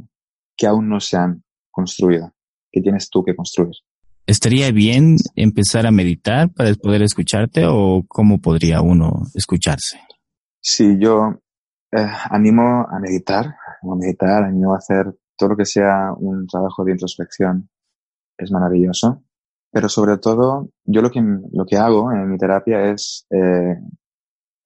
que 0.55 0.67
aún 0.67 0.87
no 0.89 0.99
se 0.99 1.17
han 1.17 1.43
construido, 1.71 2.31
que 2.71 2.81
tienes 2.81 3.09
tú 3.09 3.23
que 3.23 3.35
construir. 3.35 3.73
¿Estaría 4.25 4.71
bien 4.71 5.17
empezar 5.35 5.85
a 5.85 5.91
meditar 5.91 6.49
para 6.53 6.73
poder 6.75 7.01
escucharte 7.01 7.65
o 7.67 8.03
cómo 8.07 8.39
podría 8.39 8.81
uno 8.81 9.23
escucharse? 9.35 9.99
Sí, 10.61 10.97
yo 10.97 11.41
eh, 11.91 12.07
animo 12.29 12.87
a 12.89 12.99
meditar, 12.99 13.47
a 13.47 13.95
meditar, 13.95 14.43
animo 14.43 14.73
a 14.73 14.77
hacer 14.77 15.13
todo 15.37 15.49
lo 15.49 15.57
que 15.57 15.65
sea 15.65 16.13
un 16.17 16.47
trabajo 16.47 16.85
de 16.85 16.93
introspección. 16.93 17.69
Es 18.37 18.49
maravilloso. 18.49 19.23
Pero 19.71 19.89
sobre 19.89 20.17
todo, 20.19 20.69
yo 20.85 21.01
lo 21.01 21.11
que, 21.11 21.21
lo 21.21 21.65
que 21.65 21.77
hago 21.77 22.11
en 22.11 22.29
mi 22.29 22.37
terapia 22.37 22.91
es 22.91 23.25
eh, 23.29 23.75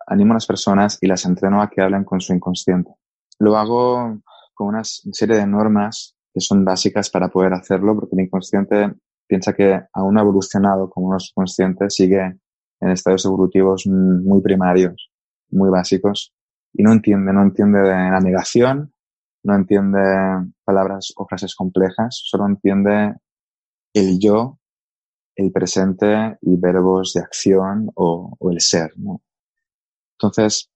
animo 0.05 0.33
a 0.33 0.35
las 0.35 0.45
personas 0.45 0.99
y 1.01 1.07
las 1.07 1.25
entreno 1.25 1.61
a 1.61 1.69
que 1.69 1.81
hablen 1.81 2.03
con 2.03 2.21
su 2.21 2.33
inconsciente. 2.33 2.91
Lo 3.39 3.57
hago 3.57 4.21
con 4.53 4.67
una 4.67 4.83
serie 4.83 5.37
de 5.37 5.47
normas 5.47 6.15
que 6.33 6.41
son 6.41 6.63
básicas 6.63 7.09
para 7.09 7.29
poder 7.29 7.53
hacerlo, 7.53 7.95
porque 7.95 8.15
el 8.15 8.25
inconsciente 8.25 8.93
piensa 9.27 9.53
que 9.53 9.81
aún 9.93 10.17
evolucionado 10.17 10.89
como 10.89 11.07
unos 11.07 11.31
conscientes, 11.35 11.95
sigue 11.95 12.39
en 12.79 12.89
estados 12.89 13.25
evolutivos 13.25 13.85
muy 13.87 14.41
primarios, 14.41 15.11
muy 15.49 15.69
básicos, 15.69 16.33
y 16.73 16.83
no 16.83 16.91
entiende, 16.91 17.33
no 17.33 17.41
entiende 17.41 17.79
de 17.79 17.89
la 17.89 18.19
negación, 18.19 18.93
no 19.43 19.55
entiende 19.55 19.99
palabras 20.63 21.13
o 21.15 21.25
frases 21.27 21.55
complejas, 21.55 22.21
solo 22.23 22.45
entiende 22.45 23.15
el 23.93 24.19
yo, 24.19 24.59
el 25.35 25.51
presente 25.51 26.37
y 26.41 26.57
verbos 26.57 27.13
de 27.13 27.21
acción 27.21 27.89
o, 27.95 28.37
el 28.51 28.59
ser. 28.59 28.91
¿no? 28.97 29.21
Entonces, 30.13 30.69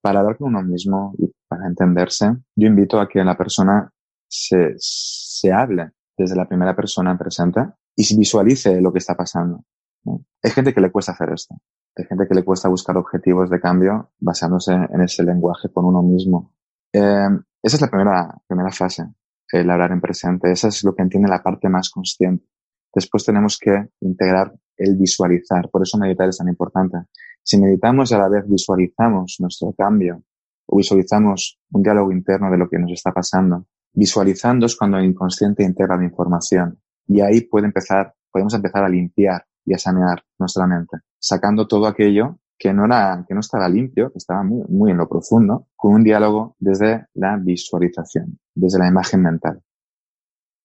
para 0.00 0.20
hablar 0.20 0.36
con 0.36 0.48
uno 0.48 0.62
mismo 0.62 1.14
y 1.18 1.30
para 1.46 1.66
entenderse, 1.66 2.30
yo 2.56 2.66
invito 2.66 3.00
a 3.00 3.08
que 3.08 3.24
la 3.24 3.36
persona 3.36 3.90
se 4.28 5.52
hable 5.52 5.92
desde 6.16 6.36
la 6.36 6.46
primera 6.46 6.76
persona 6.76 7.16
presente 7.16 7.60
y 7.98 8.16
visualice 8.16 8.80
lo 8.80 8.92
que 8.92 8.98
está 8.98 9.16
pasando. 9.16 9.64
¿no? 10.04 10.24
Hay 10.42 10.52
gente 10.52 10.72
que 10.72 10.80
le 10.80 10.92
cuesta 10.92 11.12
hacer 11.12 11.30
esto. 11.32 11.56
Hay 11.96 12.04
gente 12.04 12.28
que 12.28 12.34
le 12.34 12.44
cuesta 12.44 12.68
buscar 12.68 12.96
objetivos 12.96 13.50
de 13.50 13.60
cambio 13.60 14.12
basándose 14.20 14.72
en 14.72 15.00
ese 15.00 15.24
lenguaje 15.24 15.68
con 15.72 15.84
uno 15.84 16.00
mismo. 16.00 16.54
Eh, 16.92 17.28
esa 17.60 17.76
es 17.76 17.80
la 17.80 17.90
primera, 17.90 18.40
primera 18.46 18.70
fase, 18.70 19.04
el 19.50 19.68
hablar 19.68 19.90
en 19.90 20.00
presente. 20.00 20.52
Esa 20.52 20.68
es 20.68 20.84
lo 20.84 20.94
que 20.94 21.02
entiende 21.02 21.28
la 21.28 21.42
parte 21.42 21.68
más 21.68 21.90
consciente. 21.90 22.46
Después 22.94 23.24
tenemos 23.24 23.58
que 23.58 23.88
integrar 24.00 24.54
el 24.76 24.96
visualizar. 24.96 25.68
Por 25.68 25.82
eso 25.82 25.98
meditar 25.98 26.28
es 26.28 26.38
tan 26.38 26.48
importante. 26.48 26.98
Si 27.42 27.58
meditamos 27.58 28.12
y 28.12 28.14
a 28.14 28.18
la 28.18 28.28
vez 28.28 28.44
visualizamos 28.48 29.38
nuestro 29.40 29.72
cambio 29.72 30.22
o 30.66 30.76
visualizamos 30.76 31.58
un 31.72 31.82
diálogo 31.82 32.12
interno 32.12 32.48
de 32.48 32.58
lo 32.58 32.68
que 32.68 32.78
nos 32.78 32.92
está 32.92 33.10
pasando, 33.10 33.66
visualizando 33.92 34.66
es 34.66 34.76
cuando 34.76 34.98
el 34.98 35.06
inconsciente 35.06 35.64
integra 35.64 35.96
la 35.96 36.04
información 36.04 36.78
y 37.08 37.20
ahí 37.20 37.40
puede 37.40 37.66
empezar, 37.66 38.14
podemos 38.30 38.54
empezar 38.54 38.84
a 38.84 38.88
limpiar 38.88 39.44
y 39.64 39.74
a 39.74 39.78
sanear 39.78 40.22
nuestra 40.38 40.66
mente, 40.66 40.98
sacando 41.18 41.66
todo 41.66 41.86
aquello 41.86 42.38
que 42.58 42.72
no 42.72 42.84
era, 42.84 43.24
que 43.26 43.34
no 43.34 43.40
estaba 43.40 43.68
limpio, 43.68 44.10
que 44.10 44.18
estaba 44.18 44.42
muy, 44.42 44.64
muy 44.68 44.90
en 44.90 44.98
lo 44.98 45.08
profundo, 45.08 45.68
con 45.76 45.94
un 45.94 46.04
diálogo 46.04 46.56
desde 46.58 47.06
la 47.14 47.36
visualización, 47.40 48.38
desde 48.54 48.78
la 48.78 48.88
imagen 48.88 49.22
mental. 49.22 49.62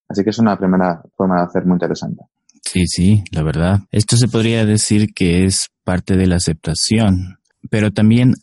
Así 0.10 0.24
que 0.24 0.32
es 0.32 0.40
una 0.40 0.58
primera 0.58 1.02
forma 1.16 1.38
de 1.38 1.44
hacer 1.44 1.66
muy 1.66 1.76
interesante. 1.76 2.24
Sí, 2.64 2.88
sí, 2.88 3.24
la 3.32 3.44
verdad. 3.44 3.82
Esto 3.92 4.18
se 4.18 4.28
podría 4.28 4.66
decir 4.66 5.14
que 5.14 5.46
es 5.46 5.70
parte 5.84 6.16
de 6.16 6.28
la 6.28 6.38
aceptación, 6.38 7.38
pero 7.70 7.92
también 7.92 8.34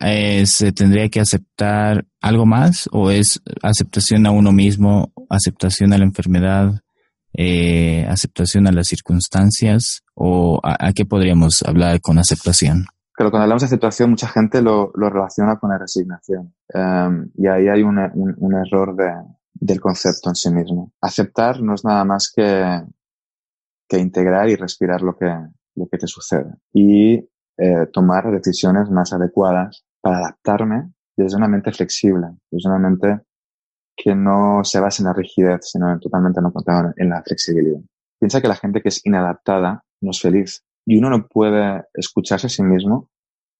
eh, 0.00 0.46
se 0.46 0.72
tendría 0.72 1.08
que 1.08 1.20
aceptar 1.20 2.06
algo 2.20 2.46
más 2.46 2.88
o 2.92 3.10
es 3.10 3.40
aceptación 3.62 4.26
a 4.26 4.30
uno 4.30 4.52
mismo, 4.52 5.12
aceptación 5.28 5.92
a 5.92 5.98
la 5.98 6.04
enfermedad, 6.04 6.80
eh, 7.36 8.06
aceptación 8.08 8.66
a 8.66 8.72
las 8.72 8.88
circunstancias 8.88 10.02
o 10.14 10.60
a, 10.62 10.92
qué 10.92 11.04
podríamos 11.04 11.62
hablar 11.62 12.00
con 12.00 12.18
aceptación? 12.18 12.86
Pero 13.16 13.30
cuando 13.30 13.44
hablamos 13.44 13.62
de 13.62 13.66
aceptación, 13.66 14.10
mucha 14.10 14.28
gente 14.28 14.60
lo, 14.60 14.90
lo 14.94 15.08
relaciona 15.08 15.58
con 15.58 15.70
la 15.70 15.78
resignación. 15.78 16.54
Um, 16.74 17.30
y 17.36 17.46
ahí 17.46 17.68
hay 17.68 17.82
un, 17.82 17.98
un, 17.98 18.34
un 18.36 18.54
error 18.54 18.94
de, 18.94 19.10
del 19.54 19.80
concepto 19.80 20.30
en 20.30 20.34
sí 20.34 20.50
mismo. 20.50 20.92
Aceptar 21.00 21.62
no 21.62 21.74
es 21.74 21.84
nada 21.84 22.04
más 22.04 22.32
que, 22.34 22.82
que 23.88 23.98
integrar 23.98 24.48
y 24.48 24.56
respirar 24.56 25.02
lo 25.02 25.16
que, 25.16 25.32
lo 25.74 25.86
que 25.88 25.98
te 25.98 26.06
sucede. 26.06 26.54
Y 26.72 27.14
eh, 27.58 27.86
tomar 27.92 28.30
decisiones 28.30 28.90
más 28.90 29.12
adecuadas 29.12 29.84
para 30.00 30.18
adaptarme 30.18 30.92
desde 31.16 31.36
una 31.36 31.48
mente 31.48 31.72
flexible, 31.72 32.26
desde 32.50 32.68
una 32.68 32.78
mente 32.78 33.20
que 33.96 34.14
no 34.14 34.62
se 34.62 34.78
basa 34.78 35.02
en 35.02 35.06
la 35.06 35.14
rigidez, 35.14 35.70
sino 35.70 35.98
totalmente 35.98 36.40
no 36.40 36.52
en 36.96 37.08
la 37.08 37.22
flexibilidad. 37.22 37.80
Piensa 38.18 38.40
que 38.40 38.48
la 38.48 38.56
gente 38.56 38.82
que 38.82 38.90
es 38.90 39.04
inadaptada 39.04 39.84
no 40.00 40.10
es 40.10 40.20
feliz 40.20 40.64
y 40.84 40.98
uno 40.98 41.10
no 41.10 41.26
puede 41.26 41.84
escucharse 41.94 42.46
a 42.46 42.50
sí 42.50 42.62
mismo 42.62 43.10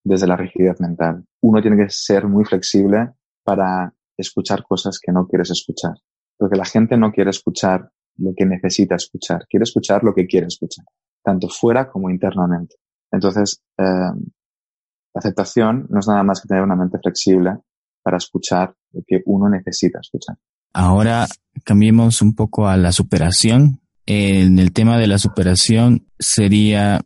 desde 0.04 0.26
la 0.26 0.36
rigidez 0.36 0.80
mental. 0.80 1.24
Uno 1.42 1.60
tiene 1.60 1.76
que 1.76 1.90
ser 1.90 2.26
muy 2.26 2.44
flexible 2.44 3.12
para 3.42 3.92
escuchar 4.16 4.62
cosas 4.62 4.98
que 5.00 5.12
no 5.12 5.26
quieres 5.26 5.50
escuchar. 5.50 5.94
Porque 6.38 6.56
la 6.56 6.64
gente 6.64 6.96
no 6.96 7.10
quiere 7.12 7.30
escuchar 7.30 7.90
lo 8.18 8.32
que 8.36 8.46
necesita 8.46 8.94
escuchar, 8.94 9.46
quiere 9.48 9.64
escuchar 9.64 10.04
lo 10.04 10.14
que 10.14 10.26
quiere 10.26 10.46
escuchar, 10.46 10.84
tanto 11.22 11.48
fuera 11.48 11.90
como 11.90 12.08
internamente. 12.08 12.76
Entonces, 13.10 13.62
eh, 13.78 13.82
la 13.84 15.18
aceptación 15.18 15.86
no 15.90 16.00
es 16.00 16.08
nada 16.08 16.22
más 16.22 16.40
que 16.40 16.48
tener 16.48 16.62
una 16.62 16.76
mente 16.76 16.98
flexible 16.98 17.58
para 18.06 18.18
escuchar 18.18 18.72
lo 18.92 19.02
que 19.04 19.20
uno 19.26 19.48
necesita 19.48 19.98
escuchar. 20.00 20.36
Ahora 20.72 21.26
cambiemos 21.64 22.22
un 22.22 22.36
poco 22.36 22.68
a 22.68 22.76
la 22.76 22.92
superación. 22.92 23.80
En 24.06 24.60
el 24.60 24.72
tema 24.72 24.96
de 24.96 25.08
la 25.08 25.18
superación 25.18 26.06
sería 26.16 27.00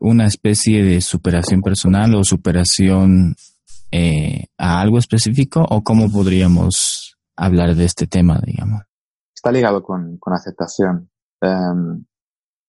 una 0.00 0.26
especie 0.26 0.82
de 0.82 1.00
superación 1.00 1.62
personal 1.62 2.16
o 2.16 2.24
superación 2.24 3.36
eh, 3.92 4.46
a 4.58 4.80
algo 4.80 4.98
específico 4.98 5.64
o 5.70 5.84
cómo 5.84 6.10
podríamos 6.10 7.16
hablar 7.36 7.76
de 7.76 7.84
este 7.84 8.08
tema, 8.08 8.40
digamos? 8.44 8.82
Está 9.32 9.52
ligado 9.52 9.84
con, 9.84 10.16
con 10.18 10.34
aceptación. 10.34 11.08
Um, 11.40 12.04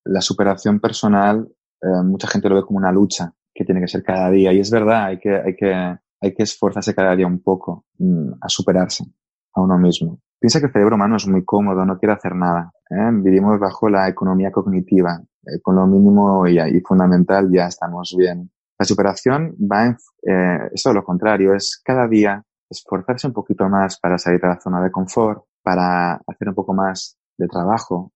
la 0.06 0.22
superación 0.22 0.80
personal, 0.80 1.48
uh, 1.82 2.04
mucha 2.04 2.28
gente 2.28 2.48
lo 2.48 2.58
ve 2.58 2.62
como 2.62 2.78
una 2.78 2.92
lucha 2.92 3.34
que 3.56 3.66
tiene 3.66 3.82
que 3.82 3.88
ser 3.88 4.04
cada 4.04 4.30
día. 4.30 4.54
Y 4.54 4.60
es 4.60 4.70
verdad, 4.70 5.06
hay 5.06 5.18
que, 5.18 5.36
hay 5.36 5.56
que, 5.56 5.98
hay 6.22 6.34
que 6.34 6.44
esforzarse 6.44 6.96
cada 6.96 7.16
día 7.16 7.28
un 7.28 7.42
poco 7.42 7.86
mm, 8.00 8.34
a 8.42 8.50
superarse 8.50 9.06
a 9.54 9.62
uno 9.62 9.78
mismo. 9.78 10.20
Piensa 10.40 10.60
que 10.60 10.68
el 10.68 10.72
cerebro 10.72 10.96
humano 10.96 11.16
es 11.16 11.28
muy 11.28 11.44
cómodo, 11.44 11.84
no 11.86 11.98
quiere 11.98 12.14
hacer 12.14 12.36
nada. 12.36 12.72
¿eh? 12.90 13.10
Vivimos 13.12 13.60
bajo 13.60 13.90
la 13.90 14.08
economía 14.08 14.52
cognitiva. 14.52 15.20
Eh, 15.48 15.62
con 15.62 15.76
lo 15.76 15.88
mínimo 15.88 16.46
y, 16.48 16.60
y, 16.60 16.82
fundamental 16.82 17.50
ya 17.52 17.68
estamos 17.68 18.14
bien. 18.18 18.52
La 18.78 18.86
superación 18.86 19.56
va 19.60 19.86
en, 19.86 19.98
eh, 20.24 20.70
es 20.74 20.84
todo 20.84 20.94
lo 20.94 21.04
contrario, 21.04 21.56
es 21.56 21.82
cada 21.84 22.08
día 22.08 22.44
esforzarse 22.70 23.28
un 23.28 23.34
poquito 23.34 23.68
más 23.70 24.00
para 24.00 24.18
salir 24.18 24.42
de 24.42 24.48
la 24.50 24.60
zona 24.60 24.84
de 24.84 24.92
confort, 24.92 25.46
para 25.64 26.16
hacer 26.28 26.50
un 26.50 26.56
poco 26.56 26.74
más 26.74 27.18
de 27.38 27.48
trabajo, 27.48 28.12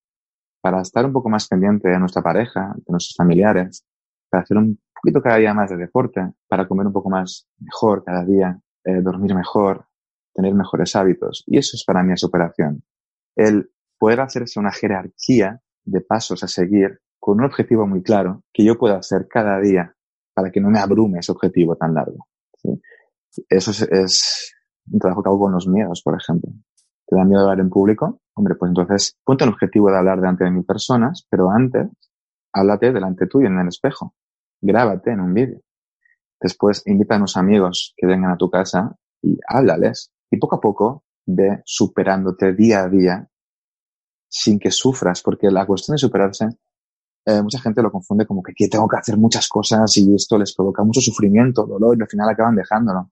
para 0.62 0.82
estar 0.82 1.06
un 1.06 1.14
poco 1.14 1.30
más 1.30 1.48
pendiente 1.48 1.90
de 1.90 2.00
nuestra 2.00 2.22
pareja, 2.22 2.74
de 2.76 2.84
nuestros 2.90 3.16
familiares, 3.18 3.86
para 4.30 4.44
hacer 4.44 4.58
un 4.58 4.80
poquito 5.02 5.22
cada 5.22 5.38
día 5.38 5.54
más 5.54 5.70
de 5.70 5.78
deporte, 5.78 6.22
para 6.48 6.68
comer 6.68 6.88
un 6.88 6.94
poco 6.94 7.10
más 7.10 7.48
mejor 7.60 8.04
cada 8.04 8.24
día, 8.24 8.60
eh, 8.84 9.02
dormir 9.02 9.34
mejor, 9.36 9.86
tener 10.34 10.54
mejores 10.54 10.96
hábitos. 10.96 11.44
Y 11.48 11.58
eso 11.58 11.76
es 11.76 11.84
para 11.86 12.04
mí 12.04 12.10
la 12.10 12.18
superación. 12.18 12.84
El 13.36 13.72
poder 13.98 14.22
hacerse 14.22 14.60
una 14.60 14.72
jerarquía 14.72 15.62
de 15.84 16.02
pasos 16.02 16.44
a 16.44 16.48
seguir 16.48 17.00
con 17.20 17.40
un 17.40 17.46
objetivo 17.46 17.88
muy 17.88 18.02
claro 18.02 18.44
que 18.54 18.64
yo 18.64 18.78
pueda 18.78 18.98
hacer 18.98 19.28
cada 19.28 19.60
día 19.60 19.96
para 20.34 20.52
que 20.52 20.62
no 20.62 20.70
me 20.70 20.80
abrume 20.80 21.20
ese 21.20 21.32
objetivo 21.32 21.76
tan 21.76 21.94
largo. 21.94 22.28
Eso 23.50 23.72
es, 23.72 23.82
es, 23.82 24.54
un 24.92 25.00
trabajo 25.00 25.24
que 25.24 25.30
hago 25.30 25.40
con 25.40 25.52
los 25.54 25.68
miedos, 25.68 26.02
por 26.04 26.20
ejemplo. 26.20 26.52
¿Te 27.08 27.16
da 27.16 27.24
miedo 27.26 27.42
hablar 27.42 27.60
en 27.60 27.70
público? 27.70 28.22
Hombre, 28.34 28.56
pues 28.56 28.70
entonces 28.70 29.18
ponte 29.24 29.44
el 29.44 29.52
objetivo 29.52 29.90
de 29.92 29.98
hablar 29.98 30.20
delante 30.20 30.44
de 30.46 30.52
mil 30.52 30.66
personas, 30.66 31.28
pero 31.30 31.50
antes 31.50 31.88
háblate 32.54 32.92
delante 32.92 33.28
tuyo 33.28 33.48
en 33.48 33.60
el 33.60 33.68
espejo. 33.68 34.16
Grábate 34.62 35.12
en 35.12 35.20
un 35.20 35.34
vídeo. 35.34 35.60
Después 36.40 36.84
invita 36.86 37.16
a 37.16 37.18
unos 37.18 37.38
amigos 37.38 37.94
que 37.98 38.08
vengan 38.08 38.32
a 38.32 38.38
tu 38.38 38.50
casa 38.50 38.96
y 39.22 39.38
háblales. 39.48 40.12
Y 40.30 40.38
poco 40.38 40.56
a 40.56 40.62
poco 40.62 41.04
ve 41.26 41.62
superándote 41.66 42.54
día 42.54 42.84
a 42.84 42.90
día 42.90 43.28
sin 44.28 44.60
que 44.60 44.72
sufras, 44.72 45.22
porque 45.22 45.52
la 45.52 45.66
cuestión 45.66 45.96
de 45.96 46.00
superarse, 46.00 46.48
eh, 47.26 47.42
mucha 47.42 47.60
gente 47.60 47.82
lo 47.82 47.92
confunde 47.92 48.26
como 48.26 48.42
que 48.42 48.54
tengo 48.70 48.88
que 48.88 48.96
hacer 48.96 49.18
muchas 49.18 49.48
cosas 49.48 49.96
y 49.98 50.16
esto 50.16 50.38
les 50.38 50.56
provoca 50.56 50.84
mucho 50.84 51.02
sufrimiento, 51.02 51.66
dolor 51.66 51.98
y 51.98 52.02
al 52.02 52.08
final 52.08 52.30
acaban 52.30 52.56
dejándolo. 52.56 53.12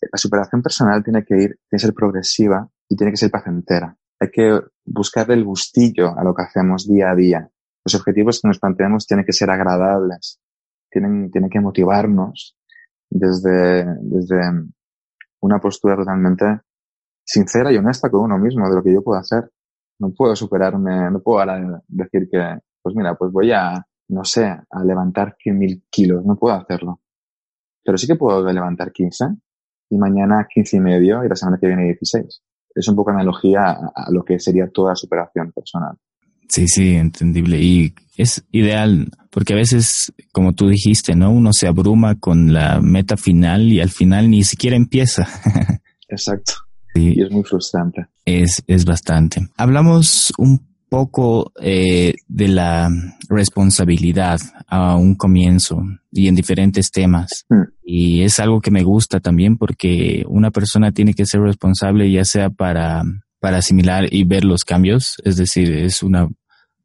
La 0.00 0.16
superación 0.16 0.62
personal 0.62 1.02
tiene 1.02 1.24
que 1.24 1.34
ir, 1.34 1.40
tiene 1.40 1.58
que 1.70 1.78
ser 1.78 1.92
progresiva 1.92 2.68
y 2.88 2.96
tiene 2.96 3.12
que 3.12 3.16
ser 3.16 3.30
placentera. 3.30 3.96
Hay 4.20 4.30
que 4.30 4.60
buscar 4.84 5.30
el 5.30 5.44
gustillo 5.44 6.16
a 6.16 6.22
lo 6.22 6.34
que 6.34 6.42
hacemos 6.42 6.88
día 6.88 7.10
a 7.10 7.14
día. 7.16 7.50
Los 7.84 7.94
objetivos 7.96 8.40
que 8.40 8.48
nos 8.48 8.58
planteamos 8.58 9.06
tienen 9.06 9.26
que 9.26 9.32
ser 9.32 9.50
agradables, 9.50 10.40
tienen, 11.00 11.50
que 11.50 11.60
motivarnos 11.60 12.56
desde, 13.10 13.84
desde 14.02 14.40
una 15.40 15.58
postura 15.58 15.96
totalmente 15.96 16.60
sincera 17.24 17.72
y 17.72 17.76
honesta 17.76 18.10
con 18.10 18.22
uno 18.22 18.38
mismo 18.38 18.68
de 18.68 18.76
lo 18.76 18.82
que 18.82 18.92
yo 18.92 19.02
puedo 19.02 19.18
hacer. 19.18 19.50
No 19.98 20.10
puedo 20.10 20.36
superarme, 20.36 21.10
no 21.10 21.20
puedo 21.20 21.40
ahora 21.40 21.82
decir 21.88 22.28
que, 22.30 22.58
pues 22.82 22.94
mira, 22.94 23.14
pues 23.16 23.32
voy 23.32 23.52
a, 23.52 23.84
no 24.08 24.24
sé, 24.24 24.44
a 24.44 24.84
levantar 24.84 25.36
100.000 25.44 25.84
kilos, 25.90 26.24
no 26.24 26.36
puedo 26.36 26.54
hacerlo. 26.54 27.00
Pero 27.84 27.98
sí 27.98 28.06
que 28.06 28.16
puedo 28.16 28.44
levantar 28.52 28.92
15 28.92 29.24
y 29.90 29.98
mañana 29.98 30.46
15 30.52 30.76
y 30.76 30.80
medio 30.80 31.24
y 31.24 31.28
la 31.28 31.34
semana 31.34 31.58
que 31.60 31.66
viene 31.66 31.84
16 31.84 32.42
es 32.78 32.88
un 32.88 32.96
poco 32.96 33.10
analogía 33.10 33.70
a, 33.70 34.10
lo 34.10 34.24
que 34.24 34.38
sería 34.38 34.70
toda 34.70 34.94
superación 34.94 35.52
personal. 35.52 35.96
Sí, 36.48 36.66
sí, 36.66 36.94
entendible. 36.94 37.60
Y 37.62 37.94
es 38.16 38.44
ideal, 38.50 39.10
porque 39.30 39.52
a 39.52 39.56
veces, 39.56 40.12
como 40.32 40.54
tú 40.54 40.68
dijiste, 40.68 41.14
¿no? 41.14 41.30
Uno 41.30 41.52
se 41.52 41.68
abruma 41.68 42.16
con 42.16 42.52
la 42.52 42.80
meta 42.80 43.16
final 43.16 43.72
y 43.72 43.80
al 43.80 43.90
final 43.90 44.30
ni 44.30 44.42
siquiera 44.44 44.76
empieza. 44.76 45.28
Exacto. 46.08 46.54
Y 46.94 47.22
es 47.22 47.30
muy 47.30 47.44
frustrante. 47.44 48.06
Es, 48.24 48.62
es 48.66 48.84
bastante. 48.84 49.46
Hablamos 49.56 50.32
un 50.38 50.66
poco 50.88 51.52
eh, 51.60 52.14
de 52.26 52.48
la 52.48 52.90
responsabilidad 53.28 54.40
a 54.66 54.96
un 54.96 55.14
comienzo 55.14 55.82
y 56.10 56.28
en 56.28 56.34
diferentes 56.34 56.90
temas. 56.90 57.44
Mm. 57.50 57.62
Y 57.84 58.22
es 58.22 58.40
algo 58.40 58.60
que 58.60 58.70
me 58.70 58.82
gusta 58.82 59.20
también 59.20 59.56
porque 59.56 60.24
una 60.28 60.50
persona 60.50 60.92
tiene 60.92 61.14
que 61.14 61.26
ser 61.26 61.42
responsable 61.42 62.10
ya 62.10 62.24
sea 62.24 62.50
para, 62.50 63.02
para 63.40 63.58
asimilar 63.58 64.12
y 64.12 64.24
ver 64.24 64.44
los 64.44 64.64
cambios, 64.64 65.16
es 65.24 65.36
decir, 65.36 65.72
es 65.72 66.02
una 66.02 66.28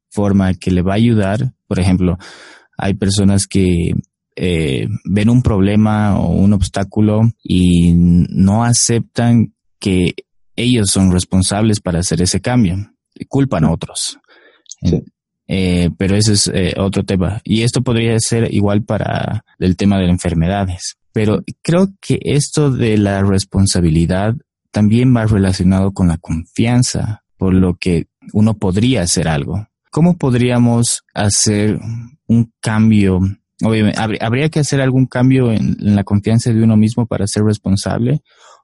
forma 0.10 0.54
que 0.54 0.72
le 0.72 0.82
va 0.82 0.94
a 0.94 0.98
ayudar. 0.98 1.54
Por 1.68 1.80
ejemplo, 1.80 2.18
hay 2.78 2.94
personas 2.94 3.48
que 3.48 3.94
eh, 4.36 4.88
ven 5.06 5.30
un 5.30 5.42
problema 5.42 6.20
o 6.20 6.30
un 6.30 6.54
obstáculo 6.54 7.22
y 7.44 7.94
no 7.94 8.63
aceptan 8.63 9.54
que 9.80 10.13
ellos 10.56 10.89
son 10.92 11.12
responsables 11.12 11.80
para 11.80 12.00
hacer 12.00 12.22
ese 12.22 12.42
cambio 12.42 12.94
culpan 13.28 13.66
a 13.66 13.72
otros. 13.72 14.20
Eh, 15.48 15.89
pero 15.98 16.16
ese 16.16 16.34
es 16.34 16.48
eh, 16.54 16.74
otro 16.78 17.04
tema. 17.04 17.42
Y 17.44 17.63
esto 17.63 17.82
podría 17.82 18.16
ser 18.20 18.54
igual 18.54 18.84
para 18.84 19.44
el 19.60 19.76
tema 19.76 19.98
de 20.00 20.10
enfermedades. 20.10 20.96
Pero 21.12 21.44
creo 21.62 21.89
que 22.02 22.20
esto 22.22 22.72
de 22.72 22.98
la 22.98 23.22
responsabilidad 23.22 24.36
también 24.74 25.16
va 25.16 25.26
relacionado 25.26 25.92
con 25.92 26.08
la 26.08 26.18
confianza, 26.18 27.24
por 27.38 27.54
lo 27.54 27.76
que 27.76 28.08
uno 28.34 28.58
podría 28.58 29.04
hacer 29.04 29.28
algo. 29.28 29.68
¿Cómo 29.92 30.18
podríamos 30.18 31.04
hacer 31.14 31.80
un 32.28 32.52
cambio? 32.60 33.20
Obviamente, 33.64 34.00
¿habría 34.20 34.50
que 34.50 34.60
hacer 34.60 34.82
algún 34.82 35.06
cambio 35.06 35.52
en, 35.52 35.78
la 35.80 36.04
confianza 36.04 36.52
de 36.52 36.64
uno 36.64 36.76
mismo 36.76 37.06
para 37.06 37.28
ser 37.28 37.44
responsable? 37.44 38.22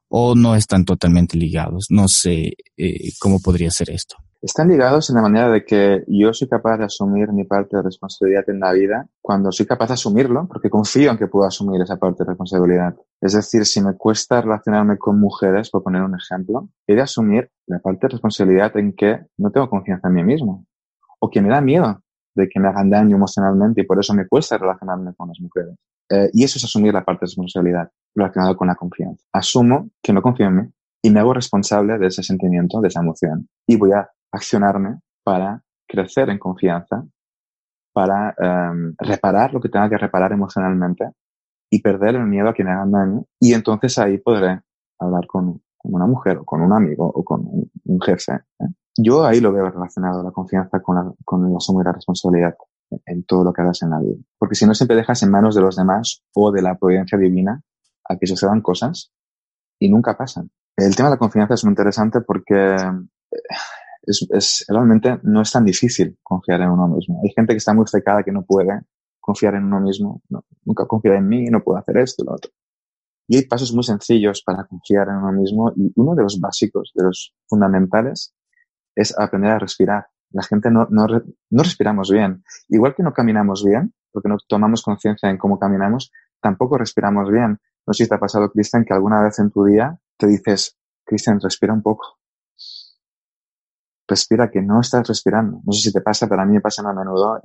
¿O 0.07 0.33
no 0.33 0.55
están 0.55 0.83
totalmente 0.83 1.37
ligados? 1.37 1.85
No 1.89 2.07
sé 2.07 2.53
eh, 2.75 3.11
cómo 3.19 3.39
podría 3.39 3.69
ser 3.69 3.91
esto. 3.91 4.15
Están 4.41 4.69
ligados 4.69 5.09
en 5.09 5.17
la 5.17 5.21
manera 5.21 5.49
de 5.49 5.65
que 5.65 6.05
yo 6.07 6.33
soy 6.33 6.47
capaz 6.47 6.77
de 6.77 6.85
asumir 6.85 7.33
mi 7.33 7.43
parte 7.43 7.75
de 7.75 7.83
responsabilidad 7.83 8.49
en 8.49 8.61
la 8.61 8.71
vida 8.71 9.05
cuando 9.21 9.51
soy 9.51 9.65
capaz 9.65 9.87
de 9.87 9.95
asumirlo, 9.95 10.47
porque 10.47 10.69
confío 10.69 11.11
en 11.11 11.17
que 11.17 11.27
puedo 11.27 11.45
asumir 11.45 11.81
esa 11.81 11.97
parte 11.97 12.23
de 12.23 12.29
responsabilidad. 12.29 12.95
Es 13.19 13.33
decir, 13.33 13.65
si 13.65 13.81
me 13.81 13.97
cuesta 13.97 14.41
relacionarme 14.41 14.97
con 14.97 15.19
mujeres, 15.19 15.69
por 15.69 15.83
poner 15.83 16.03
un 16.03 16.15
ejemplo, 16.15 16.69
he 16.87 16.95
de 16.95 17.01
asumir 17.01 17.51
la 17.67 17.79
parte 17.79 18.07
de 18.07 18.11
responsabilidad 18.13 18.77
en 18.77 18.93
que 18.93 19.19
no 19.37 19.51
tengo 19.51 19.69
confianza 19.69 20.07
en 20.07 20.13
mí 20.13 20.23
mismo 20.23 20.65
o 21.19 21.29
que 21.29 21.41
me 21.41 21.49
da 21.49 21.59
miedo 21.59 22.01
de 22.33 22.47
que 22.47 22.61
me 22.61 22.69
hagan 22.69 22.89
daño 22.89 23.17
emocionalmente 23.17 23.81
y 23.81 23.83
por 23.83 23.99
eso 23.99 24.13
me 24.13 24.25
cuesta 24.25 24.57
relacionarme 24.57 25.13
con 25.15 25.27
las 25.27 25.39
mujeres. 25.41 25.75
Eh, 26.09 26.29
y 26.31 26.45
eso 26.45 26.57
es 26.57 26.63
asumir 26.63 26.93
la 26.93 27.03
parte 27.03 27.25
de 27.25 27.31
responsabilidad 27.31 27.91
relacionada 28.15 28.55
con 28.55 28.69
la 28.69 28.75
confianza. 28.75 29.21
Asumo 29.33 29.89
que 30.01 30.13
no 30.13 30.21
confío 30.21 30.47
en 30.47 30.55
mí 30.55 30.63
y 31.01 31.09
me 31.09 31.19
hago 31.19 31.33
responsable 31.33 31.97
de 31.97 32.07
ese 32.07 32.23
sentimiento, 32.23 32.79
de 32.79 32.87
esa 32.87 33.01
emoción 33.01 33.49
y 33.67 33.75
voy 33.75 33.91
a 33.91 34.09
accionarme 34.31 34.99
para 35.23 35.63
crecer 35.87 36.29
en 36.29 36.39
confianza, 36.39 37.03
para 37.93 38.35
um, 38.37 38.93
reparar 38.97 39.53
lo 39.53 39.59
que 39.59 39.69
tenga 39.69 39.89
que 39.89 39.97
reparar 39.97 40.31
emocionalmente 40.31 41.09
y 41.69 41.81
perder 41.81 42.15
el 42.15 42.25
miedo 42.25 42.49
a 42.49 42.53
que 42.53 42.63
me 42.63 42.71
hagan 42.71 42.91
daño. 42.91 43.25
Y 43.39 43.53
entonces 43.53 43.97
ahí 43.97 44.17
podré 44.17 44.61
hablar 44.99 45.27
con, 45.27 45.61
con 45.77 45.93
una 45.93 46.05
mujer 46.05 46.37
o 46.37 46.45
con 46.45 46.61
un 46.61 46.73
amigo 46.73 47.05
o 47.13 47.23
con 47.23 47.41
un, 47.85 48.01
jefe. 48.01 48.33
¿eh? 48.33 48.67
Yo 48.97 49.25
ahí 49.25 49.39
lo 49.39 49.51
veo 49.51 49.69
relacionado, 49.69 50.23
la 50.23 50.31
confianza 50.31 50.81
con, 50.81 50.95
la, 50.95 51.11
con 51.23 51.49
el 51.49 51.55
asumir 51.55 51.85
la 51.85 51.93
responsabilidad 51.93 52.55
en 53.05 53.23
todo 53.23 53.43
lo 53.43 53.53
que 53.53 53.61
hagas 53.61 53.81
en 53.83 53.91
la 53.91 53.99
vida. 53.99 54.17
Porque 54.37 54.55
si 54.55 54.65
no, 54.65 54.73
siempre 54.73 54.97
dejas 54.97 55.21
en 55.23 55.31
manos 55.31 55.55
de 55.55 55.61
los 55.61 55.75
demás 55.75 56.23
o 56.33 56.51
de 56.51 56.61
la 56.61 56.75
providencia 56.75 57.17
divina 57.17 57.61
a 58.07 58.17
que 58.17 58.27
sucedan 58.27 58.61
cosas 58.61 59.11
y 59.79 59.89
nunca 59.89 60.17
pasan. 60.17 60.49
El 60.75 60.95
tema 60.95 61.09
de 61.09 61.15
la 61.15 61.19
confianza 61.19 61.53
es 61.53 61.63
muy 61.63 61.71
interesante 61.71 62.21
porque 62.21 62.75
es, 64.03 64.27
es, 64.31 64.65
realmente 64.67 65.19
no 65.23 65.41
es 65.41 65.51
tan 65.51 65.65
difícil 65.65 66.17
confiar 66.23 66.61
en 66.61 66.69
uno 66.69 66.87
mismo. 66.87 67.21
Hay 67.23 67.31
gente 67.31 67.53
que 67.53 67.57
está 67.57 67.73
muy 67.73 67.87
secada 67.87 68.23
que 68.23 68.31
no 68.31 68.43
puede 68.43 68.81
confiar 69.19 69.55
en 69.55 69.65
uno 69.65 69.79
mismo. 69.81 70.21
Nunca 70.65 70.85
confía 70.85 71.15
en 71.15 71.27
mí, 71.27 71.45
no 71.45 71.63
puedo 71.63 71.77
hacer 71.77 71.97
esto, 71.97 72.23
lo 72.23 72.33
otro. 72.33 72.51
Y 73.27 73.37
hay 73.37 73.45
pasos 73.45 73.73
muy 73.73 73.83
sencillos 73.83 74.41
para 74.43 74.65
confiar 74.65 75.07
en 75.09 75.17
uno 75.17 75.31
mismo 75.31 75.71
y 75.75 75.91
uno 75.95 76.15
de 76.15 76.23
los 76.23 76.39
básicos, 76.39 76.91
de 76.95 77.03
los 77.03 77.35
fundamentales, 77.47 78.33
es 78.95 79.17
aprender 79.17 79.51
a 79.51 79.59
respirar. 79.59 80.07
La 80.31 80.43
gente 80.43 80.71
no, 80.71 80.87
no, 80.89 81.05
no 81.07 81.63
respiramos 81.63 82.09
bien. 82.09 82.43
Igual 82.69 82.95
que 82.95 83.03
no 83.03 83.13
caminamos 83.13 83.63
bien, 83.63 83.93
porque 84.11 84.29
no 84.29 84.37
tomamos 84.47 84.81
conciencia 84.81 85.29
en 85.29 85.37
cómo 85.37 85.59
caminamos, 85.59 86.11
tampoco 86.41 86.77
respiramos 86.77 87.29
bien. 87.31 87.59
No 87.85 87.93
sé 87.93 88.03
si 88.03 88.09
te 88.09 88.15
ha 88.15 88.19
pasado, 88.19 88.51
Cristian, 88.51 88.83
que 88.83 88.93
alguna 88.93 89.21
vez 89.21 89.37
en 89.39 89.51
tu 89.51 89.63
día 89.63 89.99
te 90.17 90.27
dices, 90.27 90.77
Cristian, 91.05 91.39
respira 91.39 91.73
un 91.73 91.81
poco 91.81 92.18
respira 94.09 94.49
que 94.49 94.61
no 94.61 94.81
estás 94.81 95.07
respirando. 95.07 95.61
No 95.63 95.71
sé 95.71 95.89
si 95.89 95.93
te 95.93 96.01
pasa, 96.01 96.27
pero 96.27 96.41
a 96.41 96.45
mí 96.45 96.53
me 96.53 96.61
pasa 96.61 96.81
a 96.81 96.93
menudo 96.93 97.39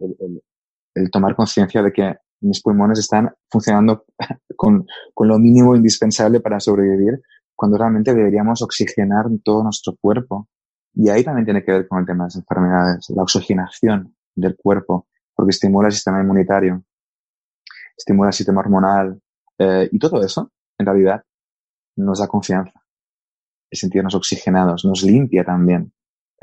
el, 0.94 1.10
tomar 1.10 1.36
conciencia 1.36 1.82
de 1.82 1.92
que 1.92 2.16
mis 2.40 2.62
pulmones 2.62 2.98
están 2.98 3.32
funcionando 3.50 4.04
con, 4.56 4.86
con, 5.12 5.28
lo 5.28 5.38
mínimo 5.38 5.76
indispensable 5.76 6.40
para 6.40 6.60
sobrevivir, 6.60 7.20
cuando 7.54 7.78
realmente 7.78 8.14
deberíamos 8.14 8.62
oxigenar 8.62 9.26
todo 9.44 9.62
nuestro 9.62 9.94
cuerpo. 10.00 10.48
Y 10.94 11.08
ahí 11.08 11.24
también 11.24 11.44
tiene 11.44 11.64
que 11.64 11.72
ver 11.72 11.88
con 11.88 11.98
el 11.98 12.06
tema 12.06 12.24
de 12.24 12.28
las 12.28 12.36
enfermedades, 12.36 13.10
la 13.10 13.22
oxigenación 13.22 14.14
del 14.34 14.56
cuerpo, 14.56 15.08
porque 15.34 15.50
estimula 15.50 15.88
el 15.88 15.92
sistema 15.92 16.20
inmunitario. 16.20 16.84
estimula 17.96 18.28
el 18.28 18.34
sistema 18.34 18.60
hormonal 18.60 19.20
eh, 19.58 19.88
y 19.90 19.98
todo 19.98 20.22
eso, 20.22 20.50
en 20.78 20.86
realidad, 20.86 21.22
nos 21.96 22.18
da 22.20 22.26
confianza, 22.26 22.80
el 23.70 23.78
sentirnos 23.78 24.14
oxigenados, 24.14 24.84
nos 24.84 25.02
limpia 25.02 25.44
también 25.44 25.93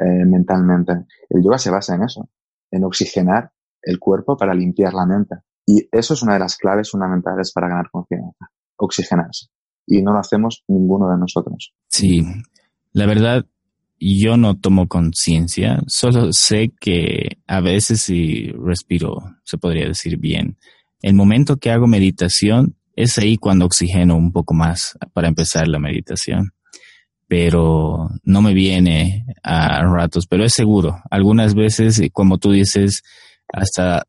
eh, 0.02 0.26
mentalmente. 0.26 0.94
El 1.30 1.44
yoga 1.44 1.60
se 1.60 1.70
basa 1.70 1.94
en 1.94 2.04
eso, 2.04 2.28
en 2.72 2.84
oxigenar 2.84 3.52
el 3.84 4.00
cuerpo 4.00 4.36
para 4.36 4.56
limpiar 4.56 4.94
la 4.94 5.06
mente. 5.06 5.36
Y 5.66 5.88
eso 5.92 6.16
es 6.16 6.24
una 6.24 6.34
de 6.34 6.40
las 6.40 6.58
claves 6.58 6.90
fundamentales 6.90 7.52
para 7.54 7.70
ganar 7.70 7.90
confianza, 7.92 8.48
oxigenarse. 8.78 9.48
Y 9.86 10.02
no 10.02 10.14
lo 10.14 10.20
hacemos 10.20 10.64
ninguno 10.68 11.08
de 11.12 11.20
nosotros. 11.20 11.74
Sí, 11.88 12.26
la 12.94 13.06
verdad, 13.06 13.46
yo 14.00 14.38
no 14.38 14.58
tomo 14.58 14.88
conciencia, 14.88 15.80
solo 15.86 16.34
sé 16.34 16.72
que 16.80 17.38
a 17.46 17.62
veces 17.62 18.02
si 18.02 18.48
respiro, 18.54 19.18
se 19.44 19.60
podría 19.60 19.88
decir 19.88 20.18
bien. 20.18 20.58
El 21.02 21.14
momento 21.14 21.58
que 21.58 21.70
hago 21.70 21.86
meditación 21.86 22.76
es 22.96 23.20
ahí 23.20 23.38
cuando 23.38 23.66
oxigeno 23.66 24.16
un 24.16 24.32
poco 24.32 24.56
más 24.56 24.98
para 25.14 25.28
empezar 25.28 25.68
la 25.68 25.80
meditación. 25.80 26.54
Pero 27.32 28.10
no 28.26 28.42
me 28.42 28.54
viene 28.54 29.26
a 29.42 29.82
ratos, 29.84 30.28
pero 30.28 30.44
es 30.44 30.52
seguro. 30.52 31.00
Algunas 31.10 31.56
veces, 31.56 32.02
como 32.12 32.40
tú 32.40 32.52
dices, 32.52 33.04
hasta 33.54 34.04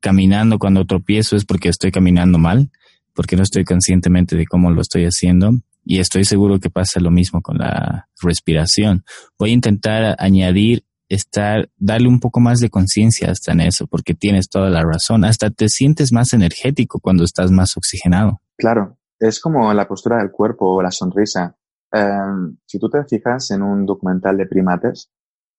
caminando 0.00 0.58
cuando 0.58 0.84
tropiezo 0.84 1.36
es 1.36 1.44
porque 1.44 1.68
estoy 1.68 1.92
caminando 1.92 2.38
mal, 2.38 2.72
porque 3.14 3.36
no 3.36 3.44
estoy 3.44 3.62
conscientemente 3.62 4.34
de 4.34 4.46
cómo 4.46 4.72
lo 4.72 4.80
estoy 4.80 5.04
haciendo. 5.04 5.52
Y 5.84 6.00
estoy 6.00 6.24
seguro 6.24 6.58
que 6.58 6.68
pasa 6.68 6.98
lo 6.98 7.12
mismo 7.12 7.40
con 7.40 7.58
la 7.58 8.08
respiración. 8.20 9.04
Voy 9.38 9.50
a 9.50 9.54
intentar 9.54 10.16
añadir 10.18 10.82
estar, 11.08 11.70
darle 11.76 12.08
un 12.08 12.18
poco 12.18 12.40
más 12.40 12.58
de 12.58 12.68
conciencia 12.68 13.30
hasta 13.30 13.52
en 13.52 13.60
eso, 13.60 13.86
porque 13.86 14.14
tienes 14.14 14.48
toda 14.48 14.70
la 14.70 14.82
razón. 14.82 15.24
Hasta 15.24 15.50
te 15.50 15.68
sientes 15.68 16.10
más 16.10 16.32
energético 16.32 16.98
cuando 16.98 17.22
estás 17.22 17.52
más 17.52 17.76
oxigenado. 17.76 18.40
Claro, 18.56 18.98
es 19.20 19.38
como 19.38 19.72
la 19.72 19.86
postura 19.86 20.18
del 20.18 20.32
cuerpo 20.32 20.74
o 20.74 20.82
la 20.82 20.90
sonrisa. 20.90 21.54
Em, 21.96 22.56
si 22.66 22.78
tú 22.78 22.88
te 22.90 23.04
fijas 23.04 23.50
en 23.52 23.62
un 23.62 23.86
documental 23.86 24.36
de 24.36 24.46
primates 24.46 25.10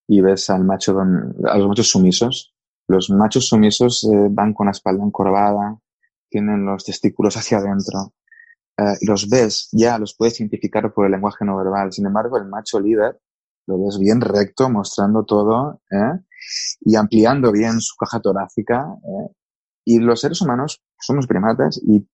y 0.08 0.22
ves 0.22 0.50
al 0.50 0.64
macho, 0.64 1.00
a 1.00 1.58
los 1.58 1.68
machos 1.68 1.90
sumisos, 1.90 2.54
los 2.88 3.10
machos 3.10 3.48
sumisos 3.48 4.04
eh, 4.04 4.28
van 4.30 4.54
con 4.54 4.68
la 4.68 4.72
espalda 4.72 5.04
encorvada, 5.04 5.78
tienen 6.30 6.66
los 6.66 6.86
testículos 6.86 7.36
hacia 7.38 7.58
adentro, 7.58 8.14
eh, 8.78 8.96
los 9.02 9.28
ves, 9.30 9.70
ya 9.72 9.98
los 9.98 10.16
puedes 10.16 10.40
identificar 10.40 10.94
por 10.94 11.06
el 11.06 11.12
lenguaje 11.12 11.44
no 11.44 11.58
verbal. 11.58 11.92
Sin 11.92 12.06
embargo, 12.06 12.38
el 12.38 12.46
macho 12.46 12.80
líder 12.80 13.20
lo 13.66 13.84
ves 13.84 13.98
bien 14.00 14.22
recto, 14.22 14.70
mostrando 14.70 15.26
todo 15.26 15.82
¿eh? 15.92 16.20
y 16.82 16.96
ampliando 16.96 17.52
bien 17.52 17.82
su 17.82 17.96
caja 17.98 18.20
torácica. 18.20 18.88
¿eh? 19.04 19.34
Y 19.86 20.00
los 20.00 20.22
seres 20.22 20.42
humanos 20.42 20.84
somos 21.00 21.28
primates 21.28 21.82
y 21.84 22.08